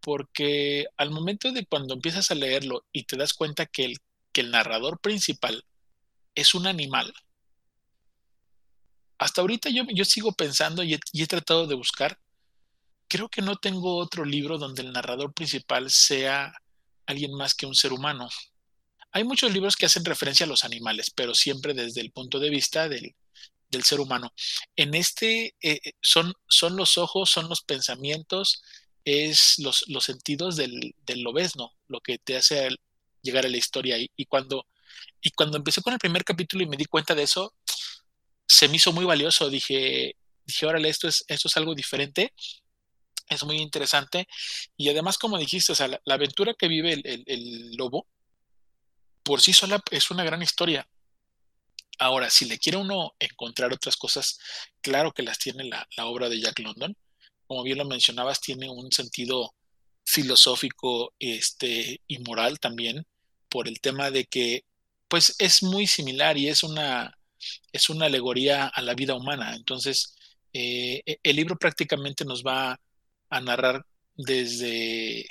porque 0.00 0.86
al 0.96 1.10
momento 1.10 1.52
de 1.52 1.66
cuando 1.66 1.92
empiezas 1.92 2.30
a 2.30 2.34
leerlo 2.34 2.86
y 2.90 3.04
te 3.04 3.18
das 3.18 3.34
cuenta 3.34 3.66
que 3.66 3.84
el, 3.84 3.98
que 4.32 4.40
el 4.40 4.50
narrador 4.50 4.98
principal 4.98 5.66
es 6.34 6.54
un 6.54 6.66
animal, 6.66 7.12
hasta 9.18 9.42
ahorita 9.42 9.68
yo, 9.68 9.84
yo 9.92 10.06
sigo 10.06 10.32
pensando 10.32 10.82
y 10.82 10.94
he 10.94 11.26
tratado 11.26 11.66
de 11.66 11.74
buscar 11.74 12.18
creo 13.08 13.28
que 13.28 13.42
no 13.42 13.56
tengo 13.56 13.96
otro 13.96 14.24
libro 14.24 14.58
donde 14.58 14.82
el 14.82 14.92
narrador 14.92 15.32
principal 15.32 15.90
sea 15.90 16.52
alguien 17.06 17.32
más 17.34 17.54
que 17.54 17.66
un 17.66 17.74
ser 17.74 17.92
humano. 17.92 18.28
Hay 19.12 19.24
muchos 19.24 19.52
libros 19.52 19.76
que 19.76 19.86
hacen 19.86 20.04
referencia 20.04 20.44
a 20.44 20.48
los 20.48 20.64
animales, 20.64 21.10
pero 21.10 21.34
siempre 21.34 21.72
desde 21.72 22.02
el 22.02 22.12
punto 22.12 22.38
de 22.38 22.50
vista 22.50 22.88
del, 22.88 23.14
ser 23.82 24.00
humano. 24.00 24.32
En 24.76 24.94
este 24.94 25.54
eh, 25.60 25.80
eh, 25.82 25.92
son, 26.00 26.34
son 26.46 26.76
los 26.76 26.98
ojos, 26.98 27.30
son 27.30 27.48
los 27.48 27.62
pensamientos, 27.62 28.62
es 29.04 29.58
los, 29.58 29.84
los 29.88 30.04
sentidos 30.04 30.56
del, 30.56 30.94
del 31.06 31.22
lobesno, 31.22 31.72
lo 31.86 32.00
que 32.00 32.18
te 32.18 32.36
hace 32.36 32.68
llegar 33.22 33.46
a 33.46 33.48
la 33.48 33.56
historia. 33.56 33.98
Y, 33.98 34.10
y, 34.16 34.26
cuando, 34.26 34.66
y 35.22 35.30
cuando 35.30 35.56
empecé 35.56 35.80
con 35.80 35.94
el 35.94 35.98
primer 35.98 36.24
capítulo 36.24 36.62
y 36.62 36.68
me 36.68 36.76
di 36.76 36.84
cuenta 36.84 37.14
de 37.14 37.22
eso, 37.22 37.54
se 38.46 38.68
me 38.68 38.76
hizo 38.76 38.92
muy 38.92 39.06
valioso. 39.06 39.48
Dije, 39.48 40.16
dije, 40.44 40.66
órale, 40.66 40.88
esto 40.90 41.08
es, 41.08 41.24
esto 41.28 41.48
es 41.48 41.56
algo 41.56 41.74
diferente 41.74 42.32
es 43.28 43.44
muy 43.44 43.58
interesante. 43.58 44.26
Y 44.76 44.88
además, 44.88 45.18
como 45.18 45.38
dijiste, 45.38 45.72
o 45.72 45.74
sea, 45.74 45.88
la, 45.88 46.14
aventura 46.14 46.54
que 46.54 46.68
vive 46.68 47.00
el, 47.04 47.76
lobo, 47.76 48.06
por 49.22 49.40
sí 49.40 49.52
sola 49.52 49.82
es 49.90 50.10
una 50.10 50.24
gran 50.24 50.42
historia. 50.42 50.88
Ahora, 51.98 52.30
si 52.30 52.44
le 52.46 52.58
quiere 52.58 52.78
uno 52.78 53.14
encontrar 53.18 53.72
otras 53.72 53.96
cosas, 53.96 54.38
claro 54.80 55.12
que 55.12 55.22
las 55.22 55.38
tiene 55.38 55.64
la, 55.64 55.86
obra 56.06 56.28
de 56.28 56.40
Jack 56.40 56.60
London. 56.60 56.96
Como 57.46 57.62
bien 57.62 57.78
lo 57.78 57.84
mencionabas, 57.84 58.40
tiene 58.40 58.70
un 58.70 58.92
sentido 58.92 59.54
filosófico 60.04 61.14
este, 61.18 62.00
y 62.06 62.18
moral 62.20 62.60
también, 62.60 63.06
por 63.48 63.68
el 63.68 63.80
tema 63.80 64.10
de 64.10 64.24
que, 64.26 64.64
pues, 65.08 65.34
es 65.38 65.62
muy 65.62 65.86
similar 65.86 66.36
y 66.38 66.48
es 66.48 66.62
una, 66.62 67.18
es 67.72 67.90
una 67.90 68.06
alegoría 68.06 68.68
a 68.68 68.82
la 68.82 68.94
vida 68.94 69.14
humana. 69.14 69.54
Entonces, 69.54 70.14
eh, 70.52 71.02
e, 71.06 71.20
el 71.22 71.36
libro 71.36 71.56
prácticamente 71.56 72.24
nos 72.24 72.42
va 72.42 72.80
a 73.30 73.40
narrar 73.40 73.84
desde 74.16 75.26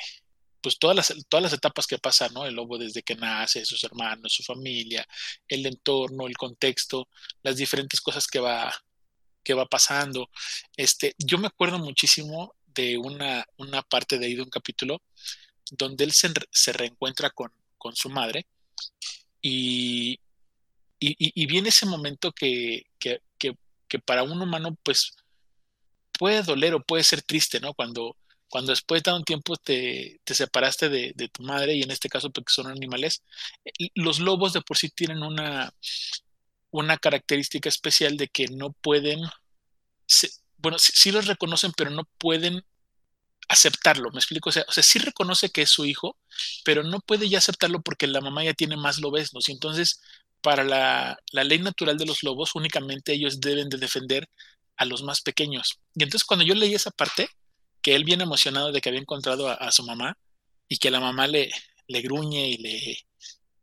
pues 0.61 0.79
todas 0.79 0.95
las, 0.95 1.13
todas 1.29 1.43
las 1.43 1.53
etapas 1.53 1.87
que 1.87 1.97
pasa, 1.97 2.29
¿no? 2.29 2.45
El 2.45 2.55
lobo 2.55 2.77
desde 2.77 3.03
que 3.03 3.15
nace, 3.15 3.65
sus 3.65 3.83
hermanos, 3.83 4.33
su 4.33 4.43
familia, 4.43 5.07
el 5.47 5.65
entorno, 5.65 6.27
el 6.27 6.35
contexto, 6.35 7.07
las 7.43 7.57
diferentes 7.57 8.01
cosas 8.01 8.27
que 8.27 8.39
va, 8.39 8.73
que 9.43 9.53
va 9.53 9.65
pasando. 9.65 10.29
Este, 10.75 11.15
yo 11.17 11.37
me 11.37 11.47
acuerdo 11.47 11.79
muchísimo 11.79 12.53
de 12.65 12.97
una, 12.97 13.45
una 13.57 13.81
parte 13.81 14.17
de 14.19 14.25
ahí 14.25 14.35
de 14.35 14.41
un 14.41 14.49
capítulo 14.49 15.01
donde 15.71 16.03
él 16.03 16.11
se, 16.11 16.31
se 16.51 16.73
reencuentra 16.73 17.29
con, 17.29 17.51
con, 17.77 17.95
su 17.95 18.09
madre 18.09 18.45
y, 19.41 20.19
y, 20.99 21.15
y, 21.17 21.45
viene 21.45 21.69
ese 21.69 21.85
momento 21.85 22.31
que, 22.31 22.87
que, 22.99 23.21
que, 23.37 23.57
que 23.87 23.99
para 23.99 24.23
un 24.23 24.41
humano 24.41 24.77
pues 24.83 25.13
puede 26.17 26.43
doler 26.43 26.73
o 26.75 26.83
puede 26.83 27.03
ser 27.03 27.21
triste, 27.21 27.59
¿no? 27.59 27.73
Cuando, 27.73 28.17
cuando 28.49 28.71
después 28.71 29.03
de 29.03 29.13
un 29.13 29.23
tiempo 29.23 29.55
te, 29.57 30.19
te 30.23 30.33
separaste 30.33 30.89
de, 30.89 31.13
de, 31.15 31.29
tu 31.29 31.43
madre, 31.43 31.75
y 31.75 31.83
en 31.83 31.91
este 31.91 32.09
caso 32.09 32.31
porque 32.31 32.53
son 32.53 32.67
animales, 32.67 33.23
eh, 33.65 33.89
los 33.95 34.19
lobos 34.19 34.53
de 34.53 34.61
por 34.61 34.77
sí 34.77 34.89
tienen 34.89 35.23
una, 35.23 35.73
una 36.71 36.97
característica 36.97 37.69
especial 37.69 38.17
de 38.17 38.27
que 38.29 38.47
no 38.47 38.71
pueden, 38.73 39.21
bueno, 40.57 40.77
sí, 40.79 41.11
los 41.11 41.27
reconocen, 41.27 41.71
pero 41.75 41.89
no 41.91 42.03
pueden 42.17 42.63
aceptarlo, 43.49 44.11
¿me 44.11 44.19
explico? 44.19 44.49
O 44.49 44.51
sea, 44.51 44.65
o 44.67 44.71
sea, 44.71 44.83
sí 44.83 44.99
reconoce 44.99 45.49
que 45.49 45.61
es 45.63 45.69
su 45.69 45.85
hijo, 45.85 46.17
pero 46.65 46.83
no 46.83 46.99
puede 47.01 47.29
ya 47.29 47.39
aceptarlo 47.39 47.81
porque 47.81 48.07
la 48.07 48.21
mamá 48.21 48.43
ya 48.43 48.53
tiene 48.53 48.77
más 48.77 48.99
lobesnos, 48.99 49.49
y 49.49 49.53
entonces 49.53 50.01
para 50.41 50.63
la, 50.63 51.17
la, 51.31 51.43
ley 51.43 51.59
natural 51.59 51.97
de 51.97 52.05
los 52.05 52.23
lobos 52.23 52.55
únicamente 52.55 53.13
ellos 53.13 53.41
deben 53.41 53.69
de 53.69 53.77
defender 53.77 54.29
a 54.77 54.85
los 54.85 55.03
más 55.03 55.21
pequeños. 55.21 55.79
Y 55.95 56.03
entonces 56.03 56.25
cuando 56.25 56.45
yo 56.45 56.55
leí 56.55 56.73
esa 56.75 56.91
parte, 56.91 57.29
que 57.81 57.95
él 57.95 58.03
viene 58.03 58.23
emocionado 58.23 58.71
de 58.71 58.81
que 58.81 58.89
había 58.89 59.01
encontrado 59.01 59.49
a, 59.49 59.71
su 59.71 59.83
mamá 59.83 60.17
y 60.67 60.77
que 60.77 60.91
la 60.91 60.99
mamá 60.99 61.27
le, 61.27 61.51
le 61.87 62.01
gruñe 62.01 62.49
y 62.49 62.57
le 62.57 62.97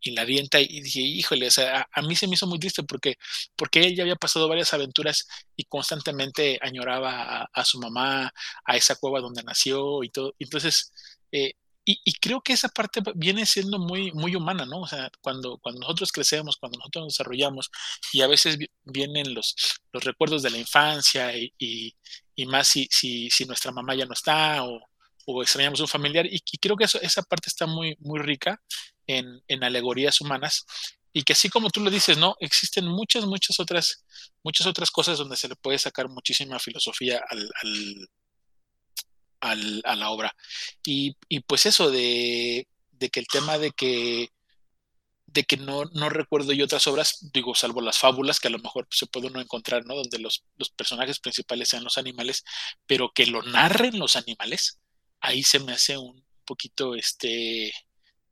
y 0.04 0.10
la 0.12 0.22
avienta 0.22 0.60
y 0.60 0.80
dije, 0.82 1.00
híjole, 1.00 1.48
o 1.48 1.50
sea, 1.50 1.88
a, 1.90 2.02
mí 2.02 2.14
se 2.14 2.28
me 2.28 2.34
hizo 2.34 2.46
muy 2.46 2.58
triste 2.58 2.82
porque, 2.82 3.16
porque 3.56 3.80
él 3.80 3.96
ya 3.96 4.02
había 4.02 4.16
pasado 4.16 4.48
varias 4.48 4.74
aventuras 4.74 5.26
y 5.56 5.64
constantemente 5.64 6.58
añoraba 6.60 7.48
a, 7.52 7.64
su 7.64 7.80
mamá, 7.80 8.32
a 8.64 8.76
esa 8.76 8.96
cueva 8.96 9.20
donde 9.20 9.42
nació 9.42 10.04
y 10.04 10.10
todo. 10.10 10.34
Entonces, 10.38 10.92
eh, 11.32 11.54
y, 11.86 12.12
creo 12.14 12.40
que 12.40 12.54
esa 12.54 12.68
parte 12.68 13.00
viene 13.14 13.44
siendo 13.44 13.78
muy, 13.78 14.10
muy 14.12 14.34
humana, 14.34 14.64
¿no? 14.64 14.80
O 14.80 14.86
sea, 14.86 15.10
cuando, 15.20 15.58
cuando 15.58 15.80
nosotros 15.82 16.12
crecemos, 16.12 16.56
cuando 16.56 16.78
nosotros 16.78 17.04
nos 17.04 17.14
desarrollamos 17.14 17.70
y 18.12 18.22
a 18.22 18.26
veces 18.26 18.58
vienen 18.84 19.34
los, 19.34 19.54
los 19.92 20.02
recuerdos 20.04 20.42
de 20.42 20.50
la 20.50 20.58
infancia 20.58 21.36
y, 21.36 21.52
y, 21.58 22.46
más 22.46 22.68
si, 22.68 22.88
si, 22.90 23.28
si, 23.30 23.44
nuestra 23.44 23.72
mamá 23.72 23.94
ya 23.94 24.06
no 24.06 24.14
está 24.14 24.64
o, 24.64 24.80
o 25.26 25.42
extrañamos 25.42 25.80
un 25.80 25.88
familiar 25.88 26.26
y, 26.26 26.40
creo 26.58 26.76
que 26.76 26.84
eso, 26.84 27.00
esa 27.02 27.22
parte 27.22 27.48
está 27.48 27.66
muy, 27.66 27.96
muy 28.00 28.20
rica 28.20 28.60
en, 29.06 29.42
en 29.48 29.64
alegorías 29.64 30.20
humanas 30.20 30.64
y 31.12 31.22
que 31.22 31.32
así 31.34 31.48
como 31.48 31.70
tú 31.70 31.80
lo 31.80 31.90
dices, 31.90 32.18
¿no? 32.18 32.34
Existen 32.40 32.86
muchas, 32.86 33.24
muchas 33.24 33.60
otras, 33.60 34.04
muchas 34.42 34.66
otras 34.66 34.90
cosas 34.90 35.18
donde 35.18 35.36
se 35.36 35.48
le 35.48 35.54
puede 35.54 35.78
sacar 35.78 36.08
muchísima 36.08 36.58
filosofía 36.58 37.22
al, 37.30 37.48
al, 37.62 38.08
a 39.44 39.96
la 39.96 40.10
obra. 40.10 40.34
Y, 40.84 41.16
pues 41.46 41.66
eso 41.66 41.90
de, 41.90 42.66
que 43.12 43.20
el 43.20 43.26
tema 43.26 43.58
de 43.58 43.70
que 43.72 44.28
de 45.26 45.44
que 45.44 45.56
no, 45.56 45.84
no 45.86 46.08
recuerdo 46.10 46.52
yo 46.52 46.64
otras 46.64 46.86
obras, 46.86 47.30
digo, 47.32 47.56
salvo 47.56 47.80
las 47.80 47.98
fábulas, 47.98 48.38
que 48.38 48.46
a 48.46 48.52
lo 48.52 48.60
mejor 48.60 48.86
se 48.90 49.06
puede 49.06 49.26
uno 49.26 49.40
encontrar, 49.40 49.84
¿no? 49.84 49.96
Donde 49.96 50.20
los, 50.20 50.44
personajes 50.76 51.18
principales 51.18 51.70
sean 51.70 51.82
los 51.82 51.98
animales, 51.98 52.44
pero 52.86 53.10
que 53.12 53.26
lo 53.26 53.42
narren 53.42 53.98
los 53.98 54.14
animales, 54.14 54.78
ahí 55.20 55.42
se 55.42 55.58
me 55.58 55.72
hace 55.72 55.98
un 55.98 56.24
poquito 56.44 56.94
este, 56.94 57.72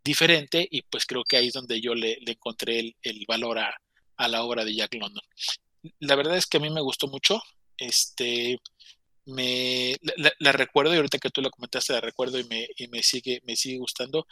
diferente 0.05 0.69
y 0.71 0.83
pues 0.83 1.05
creo 1.05 1.25
que 1.25 1.37
ahí 1.37 1.49
es 1.49 1.55
donde 1.55 1.81
yo 1.81 1.95
le, 1.95 2.19
encontré 2.25 2.79
el, 2.79 2.97
el 3.03 3.25
valor 3.27 3.59
a, 3.59 3.75
a, 4.17 4.29
la 4.29 4.45
obra 4.45 4.65
de 4.65 4.75
Jack 4.77 4.95
London. 4.95 5.25
La 5.99 6.15
verdad 6.15 6.37
es 6.37 6.47
que 6.47 6.59
a 6.59 6.61
mí 6.61 6.71
me 6.71 6.83
gustó 6.83 7.09
mucho, 7.09 7.43
este, 7.79 8.61
me 9.27 9.97
la, 10.17 10.33
la, 10.39 10.53
recuerdo 10.53 10.93
y 10.93 10.97
ahorita 10.97 11.19
que 11.19 11.31
tú 11.31 11.43
la 11.43 11.51
comentaste 11.51 11.93
la 11.93 12.01
recuerdo 12.01 12.39
y 12.39 12.45
me, 12.45 12.69
y 12.77 12.89
me 12.89 13.03
sigue 13.03 13.41
me 13.45 13.55
sigue 13.57 13.79
gustando 13.79 14.27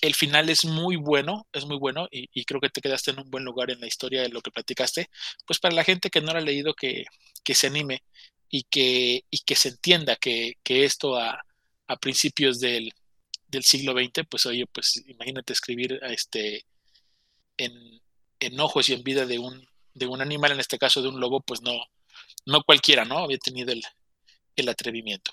el 0.00 0.14
final 0.14 0.48
es 0.50 0.64
muy 0.64 0.96
bueno 0.96 1.48
es 1.52 1.64
muy 1.64 1.78
bueno 1.78 2.06
y, 2.12 2.28
y, 2.32 2.44
creo 2.44 2.60
que 2.60 2.70
te 2.70 2.80
quedaste 2.80 3.10
en 3.10 3.18
un 3.18 3.30
buen 3.30 3.44
lugar 3.44 3.70
en 3.70 3.80
la 3.80 3.88
historia 3.88 4.22
de 4.22 4.28
lo 4.28 4.40
que 4.42 4.52
platicaste 4.52 5.10
pues 5.46 5.58
para 5.58 5.74
la 5.74 5.84
gente 5.84 6.10
que 6.10 6.20
no 6.20 6.32
lo 6.32 6.38
ha 6.38 6.42
leído 6.42 6.74
que, 6.74 7.06
que 7.42 7.54
se 7.54 7.66
anime 7.66 8.04
y 8.48 8.64
que 8.64 9.24
y 9.30 9.38
que 9.40 9.56
se 9.56 9.70
entienda 9.70 10.16
que, 10.16 10.54
que 10.62 10.84
esto 10.84 11.16
a, 11.16 11.40
a 11.88 11.96
principios 11.96 12.60
del, 12.60 12.92
del 13.48 13.64
siglo 13.64 13.92
XX, 13.92 14.26
pues 14.28 14.46
oye, 14.46 14.66
pues 14.66 15.02
imagínate 15.06 15.52
escribir 15.52 16.00
a 16.02 16.12
este 16.12 16.66
en, 17.56 18.00
en, 18.40 18.60
ojos 18.60 18.88
y 18.88 18.94
en 18.94 19.02
vida 19.02 19.26
de 19.26 19.38
un, 19.38 19.66
de 19.94 20.06
un 20.06 20.20
animal, 20.20 20.52
en 20.52 20.60
este 20.60 20.78
caso 20.78 21.02
de 21.02 21.08
un 21.08 21.20
lobo, 21.20 21.40
pues 21.40 21.62
no, 21.62 21.72
no 22.44 22.62
cualquiera, 22.64 23.04
¿no? 23.04 23.18
Había 23.18 23.38
tenido 23.38 23.72
el, 23.72 23.82
el 24.56 24.68
atrevimiento. 24.68 25.32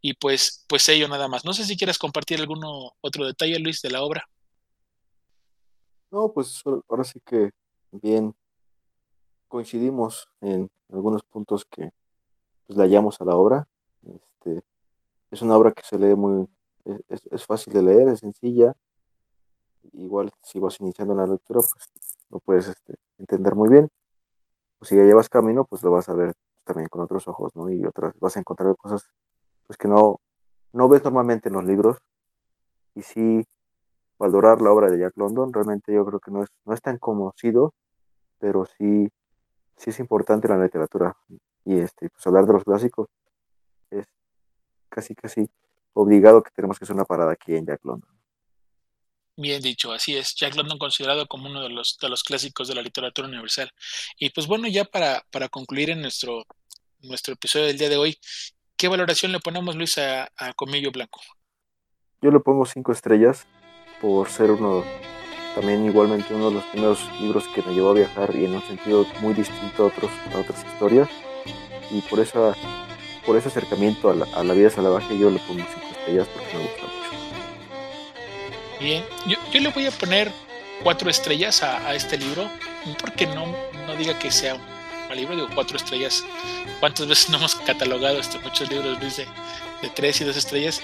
Y 0.00 0.14
pues, 0.14 0.64
pues 0.68 0.88
ello 0.88 1.08
nada 1.08 1.28
más. 1.28 1.44
No 1.44 1.52
sé 1.52 1.64
si 1.64 1.76
quieras 1.76 1.98
compartir 1.98 2.40
alguno 2.40 2.92
otro 3.00 3.26
detalle, 3.26 3.58
Luis, 3.58 3.82
de 3.82 3.90
la 3.90 4.02
obra. 4.02 4.28
No, 6.10 6.32
pues 6.32 6.62
ahora 6.88 7.04
sí 7.04 7.20
que 7.24 7.50
bien 7.90 8.34
coincidimos 9.48 10.28
en 10.40 10.70
algunos 10.90 11.22
puntos 11.22 11.64
que 11.64 11.90
pues, 12.66 12.78
le 12.78 12.84
hallamos 12.84 13.20
a 13.20 13.24
la 13.24 13.36
obra. 13.36 13.68
Este, 14.06 14.62
es 15.30 15.42
una 15.42 15.56
obra 15.56 15.72
que 15.72 15.82
se 15.82 15.98
lee 15.98 16.14
muy, 16.14 16.46
es, 17.08 17.26
es, 17.30 17.44
fácil 17.44 17.72
de 17.72 17.82
leer, 17.82 18.08
es 18.08 18.20
sencilla. 18.20 18.74
Igual 19.92 20.30
si 20.42 20.58
vas 20.58 20.80
iniciando 20.80 21.14
la 21.14 21.26
lectura, 21.26 21.60
pues 21.60 21.90
lo 22.30 22.40
puedes 22.40 22.68
este, 22.68 22.94
entender 23.18 23.54
muy 23.54 23.68
bien. 23.68 23.88
O 24.80 24.84
si 24.84 24.96
ya 24.96 25.02
llevas 25.02 25.28
camino, 25.28 25.64
pues 25.64 25.82
lo 25.82 25.90
vas 25.90 26.08
a 26.08 26.14
ver 26.14 26.34
también 26.68 26.88
con 26.88 27.02
otros 27.02 27.26
ojos, 27.28 27.54
¿no? 27.56 27.70
Y 27.70 27.84
otras, 27.84 28.14
vas 28.20 28.36
a 28.36 28.40
encontrar 28.40 28.76
cosas 28.76 29.08
pues 29.66 29.76
que 29.76 29.88
no, 29.88 30.20
no 30.72 30.88
ves 30.88 31.02
normalmente 31.04 31.48
en 31.48 31.54
los 31.54 31.64
libros. 31.64 31.98
Y 32.94 33.02
sí, 33.02 33.44
valorar 34.18 34.60
la 34.60 34.72
obra 34.72 34.90
de 34.90 34.98
Jack 34.98 35.16
London, 35.16 35.52
realmente 35.52 35.92
yo 35.92 36.04
creo 36.04 36.20
que 36.20 36.30
no 36.30 36.42
es, 36.42 36.50
no 36.64 36.74
es 36.74 36.82
tan 36.82 36.98
conocido, 36.98 37.74
pero 38.38 38.66
sí, 38.66 39.08
sí 39.76 39.90
es 39.90 40.00
importante 40.00 40.48
la 40.48 40.58
literatura. 40.58 41.16
Y 41.64 41.78
este, 41.78 42.10
pues 42.10 42.26
hablar 42.26 42.46
de 42.46 42.52
los 42.54 42.64
clásicos 42.64 43.08
es 43.90 44.06
casi, 44.88 45.14
casi 45.14 45.50
obligado 45.94 46.42
que 46.42 46.50
tenemos 46.50 46.78
que 46.78 46.84
hacer 46.84 46.96
una 46.96 47.04
parada 47.04 47.32
aquí 47.32 47.54
en 47.54 47.66
Jack 47.66 47.84
London. 47.84 48.17
Bien 49.40 49.62
dicho, 49.62 49.92
así 49.92 50.16
es. 50.16 50.34
Jack 50.34 50.56
London 50.56 50.78
considerado 50.78 51.28
como 51.28 51.48
uno 51.48 51.62
de 51.62 51.68
los, 51.68 51.96
de 52.02 52.08
los 52.08 52.24
clásicos 52.24 52.66
de 52.66 52.74
la 52.74 52.82
literatura 52.82 53.28
universal. 53.28 53.70
Y 54.18 54.30
pues 54.30 54.48
bueno, 54.48 54.66
ya 54.66 54.84
para, 54.84 55.22
para 55.30 55.48
concluir 55.48 55.90
en 55.90 56.00
nuestro, 56.02 56.44
nuestro 57.02 57.34
episodio 57.34 57.66
del 57.66 57.78
día 57.78 57.88
de 57.88 57.98
hoy, 57.98 58.18
¿qué 58.76 58.88
valoración 58.88 59.30
le 59.30 59.38
ponemos, 59.38 59.76
Luis, 59.76 59.96
a, 59.98 60.28
Comillo 60.56 60.90
Blanco? 60.90 61.20
Yo 62.20 62.32
le 62.32 62.40
pongo 62.40 62.66
cinco 62.66 62.90
estrellas 62.90 63.46
por 64.00 64.28
ser 64.28 64.50
uno, 64.50 64.84
también 65.54 65.86
igualmente 65.86 66.34
uno 66.34 66.48
de 66.48 66.56
los 66.56 66.64
primeros 66.64 66.98
libros 67.20 67.46
que 67.54 67.62
me 67.62 67.74
llevó 67.74 67.90
a 67.90 67.94
viajar 67.94 68.34
y 68.34 68.44
en 68.44 68.56
un 68.56 68.62
sentido 68.62 69.06
muy 69.20 69.34
distinto 69.34 69.84
a, 69.84 69.86
otros, 69.86 70.10
a 70.34 70.38
otras 70.40 70.64
historias. 70.64 71.08
Y 71.92 72.00
por 72.00 72.18
esa 72.18 72.56
por 73.24 73.36
ese 73.36 73.48
acercamiento 73.48 74.10
a 74.10 74.16
la, 74.16 74.24
a 74.34 74.42
la 74.42 74.54
vida 74.54 74.68
salvaje 74.68 75.16
yo 75.16 75.30
le 75.30 75.38
pongo 75.40 75.62
cinco 75.72 75.86
estrellas 75.92 76.26
porque 76.26 76.56
me 76.56 76.62
gusta 76.64 76.82
mucho. 76.82 77.07
Bien, 78.80 79.04
yo, 79.26 79.36
yo 79.52 79.60
le 79.60 79.68
voy 79.70 79.86
a 79.86 79.90
poner 79.90 80.30
cuatro 80.82 81.10
estrellas 81.10 81.62
a, 81.62 81.86
a, 81.88 81.94
este 81.94 82.16
libro, 82.16 82.48
porque 83.00 83.26
no, 83.26 83.46
no 83.86 83.96
diga 83.96 84.18
que 84.18 84.30
sea 84.30 84.54
un 84.54 85.16
libro, 85.16 85.34
digo 85.34 85.48
cuatro 85.54 85.76
estrellas. 85.76 86.24
¿Cuántas 86.80 87.06
veces 87.08 87.30
no 87.30 87.38
hemos 87.38 87.56
catalogado 87.56 88.20
este, 88.20 88.38
muchos 88.38 88.70
libros, 88.70 89.00
Luis, 89.00 89.16
de, 89.16 89.26
de 89.82 89.88
tres 89.94 90.20
y 90.20 90.24
dos 90.24 90.36
estrellas? 90.36 90.80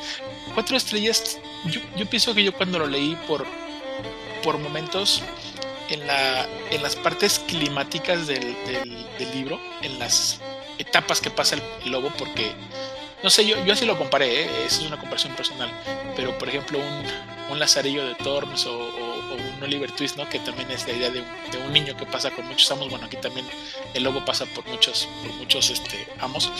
Cuatro 0.54 0.76
estrellas, 0.76 1.38
yo, 1.66 1.80
yo 1.96 2.06
pienso 2.06 2.34
que 2.34 2.42
yo 2.42 2.52
cuando 2.52 2.78
lo 2.78 2.86
leí 2.86 3.16
por, 3.28 3.46
por 4.42 4.58
momentos, 4.58 5.22
en, 5.88 6.06
la, 6.06 6.46
en 6.70 6.82
las 6.82 6.96
partes 6.96 7.38
climáticas 7.46 8.26
del, 8.26 8.54
del, 8.66 9.06
del 9.18 9.30
libro, 9.32 9.60
en 9.82 9.98
las 9.98 10.40
etapas 10.78 11.20
que 11.20 11.30
pasa 11.30 11.56
el, 11.56 11.62
el 11.84 11.92
lobo, 11.92 12.10
porque, 12.18 12.52
no 13.24 13.30
sé, 13.30 13.46
yo, 13.46 13.64
yo 13.64 13.72
así 13.72 13.86
lo 13.86 13.96
comparé, 13.96 14.42
¿eh? 14.42 14.66
esa 14.66 14.82
es 14.82 14.86
una 14.86 14.98
comparación 14.98 15.34
personal, 15.34 15.70
pero 16.14 16.36
por 16.36 16.46
ejemplo 16.46 16.78
un, 16.78 17.52
un 17.52 17.58
Lazarillo 17.58 18.06
de 18.06 18.14
Tormes 18.16 18.66
o, 18.66 19.14
un 19.56 19.62
Oliver 19.62 19.90
Twist, 19.90 20.16
¿no? 20.16 20.28
que 20.28 20.38
también 20.40 20.70
es 20.70 20.86
la 20.86 20.92
idea 20.92 21.10
de 21.10 21.24
un, 21.58 21.72
niño 21.72 21.96
que 21.96 22.04
pasa 22.04 22.30
con 22.30 22.46
muchos 22.46 22.70
amos, 22.70 22.90
bueno, 22.90 23.06
aquí 23.06 23.16
también 23.16 23.46
el 23.94 24.04
lobo 24.04 24.22
pasa 24.26 24.44
por 24.46 24.66
muchos, 24.66 25.08
por 25.22 25.32
muchos 25.36 25.70
este, 25.70 26.06
amos, 26.20 26.52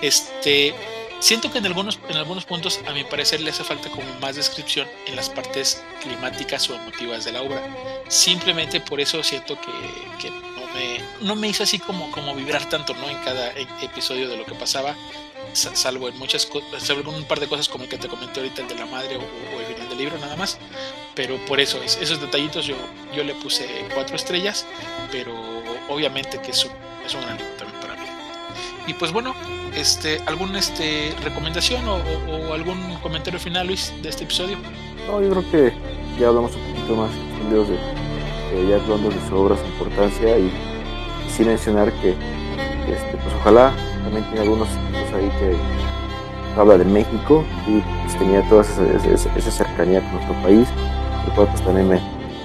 este... 0.00 0.72
Siento 1.20 1.50
que 1.50 1.56
en 1.56 1.64
algunos, 1.64 1.98
en 2.10 2.16
algunos 2.16 2.44
puntos, 2.44 2.80
a 2.86 2.92
mi 2.92 3.02
parecer, 3.02 3.40
le 3.40 3.48
hace 3.50 3.64
falta 3.64 3.88
como 3.88 4.04
más 4.20 4.36
descripción 4.36 4.86
en 5.06 5.16
las 5.16 5.30
partes 5.30 5.82
climáticas 6.02 6.68
o 6.68 6.74
emotivas 6.74 7.24
de 7.24 7.32
la 7.32 7.40
obra. 7.40 7.62
Simplemente 8.08 8.78
por 8.80 9.00
eso 9.00 9.22
siento 9.22 9.58
que, 9.58 9.72
que 10.20 10.30
me, 10.30 11.00
no 11.22 11.34
me 11.34 11.48
hizo 11.48 11.62
así 11.62 11.78
como, 11.78 12.10
como 12.10 12.34
vibrar 12.34 12.68
tanto 12.68 12.92
¿no? 12.94 13.08
en 13.08 13.16
cada 13.18 13.52
episodio 13.80 14.28
de 14.28 14.36
lo 14.36 14.44
que 14.44 14.54
pasaba, 14.54 14.94
salvo 15.54 16.08
en 16.08 16.18
muchas 16.18 16.48
salvo 16.78 17.10
en 17.10 17.16
un 17.16 17.24
par 17.24 17.40
de 17.40 17.48
cosas 17.48 17.68
como 17.68 17.84
el 17.84 17.90
que 17.90 17.98
te 17.98 18.08
comenté 18.08 18.40
ahorita, 18.40 18.62
el 18.62 18.68
de 18.68 18.74
la 18.74 18.86
madre 18.86 19.16
o, 19.16 19.20
o 19.20 19.60
el 19.60 19.66
final 19.66 19.88
del 19.88 19.98
libro 19.98 20.18
nada 20.18 20.36
más, 20.36 20.58
pero 21.14 21.36
por 21.46 21.60
eso, 21.60 21.82
es, 21.82 21.98
esos 22.00 22.20
detallitos 22.20 22.66
yo, 22.66 22.76
yo 23.14 23.22
le 23.24 23.34
puse 23.34 23.66
cuatro 23.94 24.16
estrellas, 24.16 24.66
pero 25.10 25.32
obviamente 25.88 26.40
que 26.40 26.50
es 26.50 26.64
un, 26.64 26.72
es 27.04 27.14
un 27.14 27.22
gran 27.22 27.36
libro 27.38 27.52
también 27.58 27.80
para 27.80 27.94
mí. 27.94 28.06
Y 28.86 28.94
pues 28.94 29.12
bueno, 29.12 29.34
este, 29.74 30.20
¿alguna 30.26 30.58
este, 30.58 31.14
recomendación 31.22 31.86
o, 31.88 31.96
o, 31.96 32.48
o, 32.48 32.52
algún 32.52 32.96
comentario 33.02 33.38
final, 33.38 33.66
Luis, 33.66 33.92
de 34.02 34.08
este 34.08 34.24
episodio? 34.24 34.56
No, 35.06 35.20
yo 35.22 35.30
creo 35.30 35.50
que 35.50 35.72
ya 36.18 36.28
hablamos 36.28 36.54
un 36.54 36.74
poquito 36.74 36.96
más 36.96 37.10
de, 37.50 37.76
de 38.56 38.68
Jack 38.70 38.88
London 38.88 39.10
de 39.10 39.28
su 39.28 39.36
obra, 39.36 39.56
su 39.56 39.64
importancia 39.64 40.38
y 40.38 40.50
sin 41.34 41.46
mencionar 41.46 41.92
que 42.00 42.14
este, 42.92 43.16
pues 43.16 43.34
ojalá 43.40 43.72
también 44.04 44.24
tiene 44.24 44.40
algunos 44.42 44.68
títulos 44.68 45.12
ahí 45.14 45.30
que 45.40 45.56
habla 46.60 46.78
de 46.78 46.84
México 46.84 47.44
y 47.66 47.80
pues, 47.80 48.18
tenía 48.18 48.42
toda 48.48 48.62
esa, 48.62 49.28
esa, 49.36 49.50
cercanía 49.50 50.00
con 50.00 50.12
nuestro 50.14 50.34
país, 50.42 50.68
lo 51.26 51.34
cual 51.34 51.48
pues 51.48 51.62
también 51.62 51.88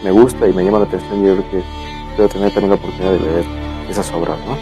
me, 0.04 0.12
gusta 0.12 0.48
y 0.48 0.54
me 0.54 0.64
llama 0.64 0.80
la 0.80 0.86
atención 0.86 1.24
y 1.24 1.28
yo 1.28 1.38
creo 1.38 1.52
que 1.52 1.64
debo 2.18 2.30
tener 2.30 2.52
también 2.52 2.70
la 2.70 2.76
oportunidad 2.76 3.12
de 3.14 3.20
leer 3.20 3.46
esas 3.90 4.12
obras, 4.12 4.38
¿no? 4.46 4.58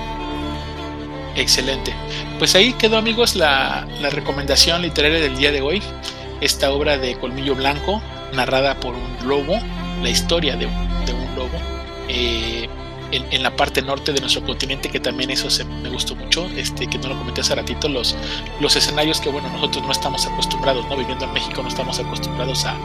Excelente. 1.36 1.94
Pues 2.40 2.56
ahí 2.56 2.74
quedó 2.74 2.98
amigos 2.98 3.36
la, 3.36 3.88
recomendación 4.12 4.82
literaria 4.82 5.20
del 5.20 5.38
día 5.38 5.52
de 5.52 5.62
hoy, 5.62 5.82
esta 6.42 6.72
obra 6.72 6.98
de 6.98 7.16
Colmillo 7.16 7.56
Blanco, 7.56 8.02
narrada 8.34 8.76
por 8.80 8.96
un 8.96 9.28
lobo, 9.28 9.60
la 10.02 10.10
historia 10.10 10.56
de 10.56 10.66
un, 10.66 11.06
de 11.06 11.14
un 11.14 11.36
lobo. 11.36 11.58
Eh, 12.10 12.68
en, 13.12 13.26
en, 13.32 13.44
la 13.44 13.56
parte 13.56 13.82
norte 13.82 14.14
de 14.14 14.20
nuestro 14.20 14.44
continente, 14.44 14.90
que 14.90 15.00
también 15.00 15.30
eso 15.30 15.50
se, 15.50 15.66
me 15.66 15.90
gustó 15.90 16.16
mucho, 16.16 16.46
este, 16.56 16.88
que 16.88 16.98
no 16.98 17.10
lo 17.10 17.18
comenté 17.18 17.42
hace 17.42 17.56
ratito, 17.56 17.88
los, 17.88 18.16
los 18.60 18.76
escenarios 18.76 19.22
que, 19.22 19.30
bueno, 19.30 19.50
nosotros 19.50 19.86
no 19.86 19.92
estamos 19.92 20.26
acostumbrados, 20.26 20.86
¿no? 20.88 20.98
Viviendo 20.98 21.26
en 21.26 21.34
México 21.34 21.62
no 21.62 21.70
estamos 21.70 22.00
acostumbrados 22.00 22.66
a, 22.66 22.76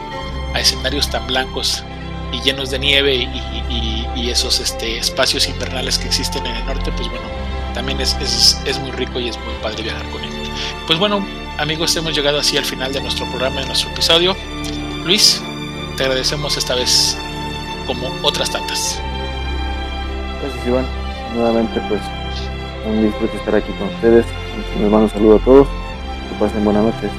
a 0.53 0.59
escenarios 0.59 1.09
tan 1.09 1.25
blancos 1.27 1.83
y 2.31 2.41
llenos 2.41 2.71
de 2.71 2.79
nieve 2.79 3.15
y, 3.15 3.23
y, 3.69 4.07
y, 4.15 4.29
esos 4.29 4.59
este, 4.59 4.97
espacios 4.97 5.47
invernales 5.47 5.99
que 5.99 6.07
existen 6.07 6.45
en 6.45 6.55
el 6.55 6.65
norte, 6.65 6.91
pues 6.91 7.07
bueno, 7.09 7.25
también 7.73 8.01
es, 8.01 8.15
es, 8.21 8.59
es 8.65 8.79
muy 8.79 8.91
rico 8.91 9.19
y 9.19 9.29
es 9.29 9.37
muy 9.37 9.53
padre 9.61 9.83
viajar 9.83 10.09
con 10.09 10.23
él. 10.23 10.31
Pues 10.87 10.99
bueno, 10.99 11.25
amigos, 11.57 11.95
hemos 11.95 12.15
llegado 12.15 12.39
así 12.39 12.57
al 12.57 12.65
final 12.65 12.91
de 12.91 13.01
nuestro 13.01 13.29
programa, 13.29 13.61
de 13.61 13.67
nuestro 13.67 13.89
episodio. 13.91 14.35
Luis, 15.03 15.41
te 15.97 16.03
agradecemos 16.03 16.57
esta 16.57 16.75
vez 16.75 17.17
como 17.85 18.11
otras 18.23 18.51
tantas. 18.51 19.01
Gracias 20.43 20.67
Iván, 20.67 20.85
nuevamente 21.35 21.81
pues 21.87 22.01
un 22.85 23.01
disfrute 23.01 23.37
estar 23.37 23.55
aquí 23.55 23.71
con 23.79 23.87
ustedes, 23.87 24.25
les 24.77 24.91
mando 24.91 25.05
un 25.05 25.09
saludo 25.09 25.35
a 25.37 25.39
todos, 25.39 25.67
que 25.67 26.35
pasen 26.37 26.65
buenas 26.65 26.83
noches. 26.83 27.09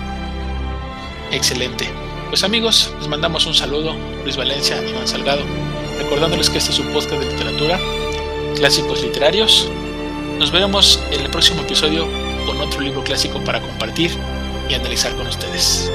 Excelente. 1.32 1.88
Pues 2.28 2.44
amigos, 2.44 2.94
les 2.98 3.08
mandamos 3.08 3.46
un 3.46 3.54
saludo, 3.54 3.94
Luis 4.24 4.36
Valencia, 4.36 4.76
Iván 4.86 5.08
Salgado. 5.08 5.42
recordándoles 5.98 6.50
que 6.50 6.58
este 6.58 6.72
es 6.72 6.78
un 6.78 6.92
podcast 6.92 7.22
de 7.22 7.30
literatura, 7.30 7.78
clásicos 8.56 9.02
literarios. 9.02 9.70
Nos 10.38 10.50
veremos 10.50 11.02
en 11.10 11.22
el 11.22 11.30
próximo 11.30 11.62
episodio 11.62 12.06
con 12.44 12.60
otro 12.60 12.82
libro 12.82 13.02
clásico 13.04 13.42
para 13.42 13.62
compartir 13.62 14.10
y 14.68 14.74
analizar 14.74 15.14
con 15.16 15.26
ustedes. 15.26 15.90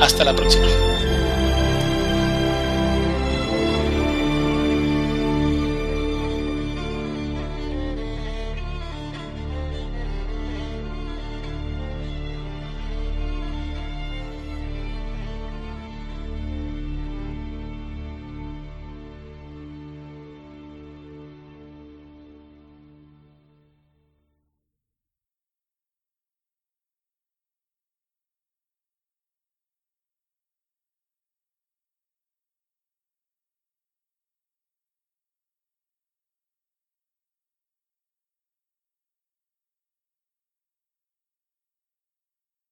Hasta 0.00 0.24
la 0.24 0.34
próxima. 0.34 0.66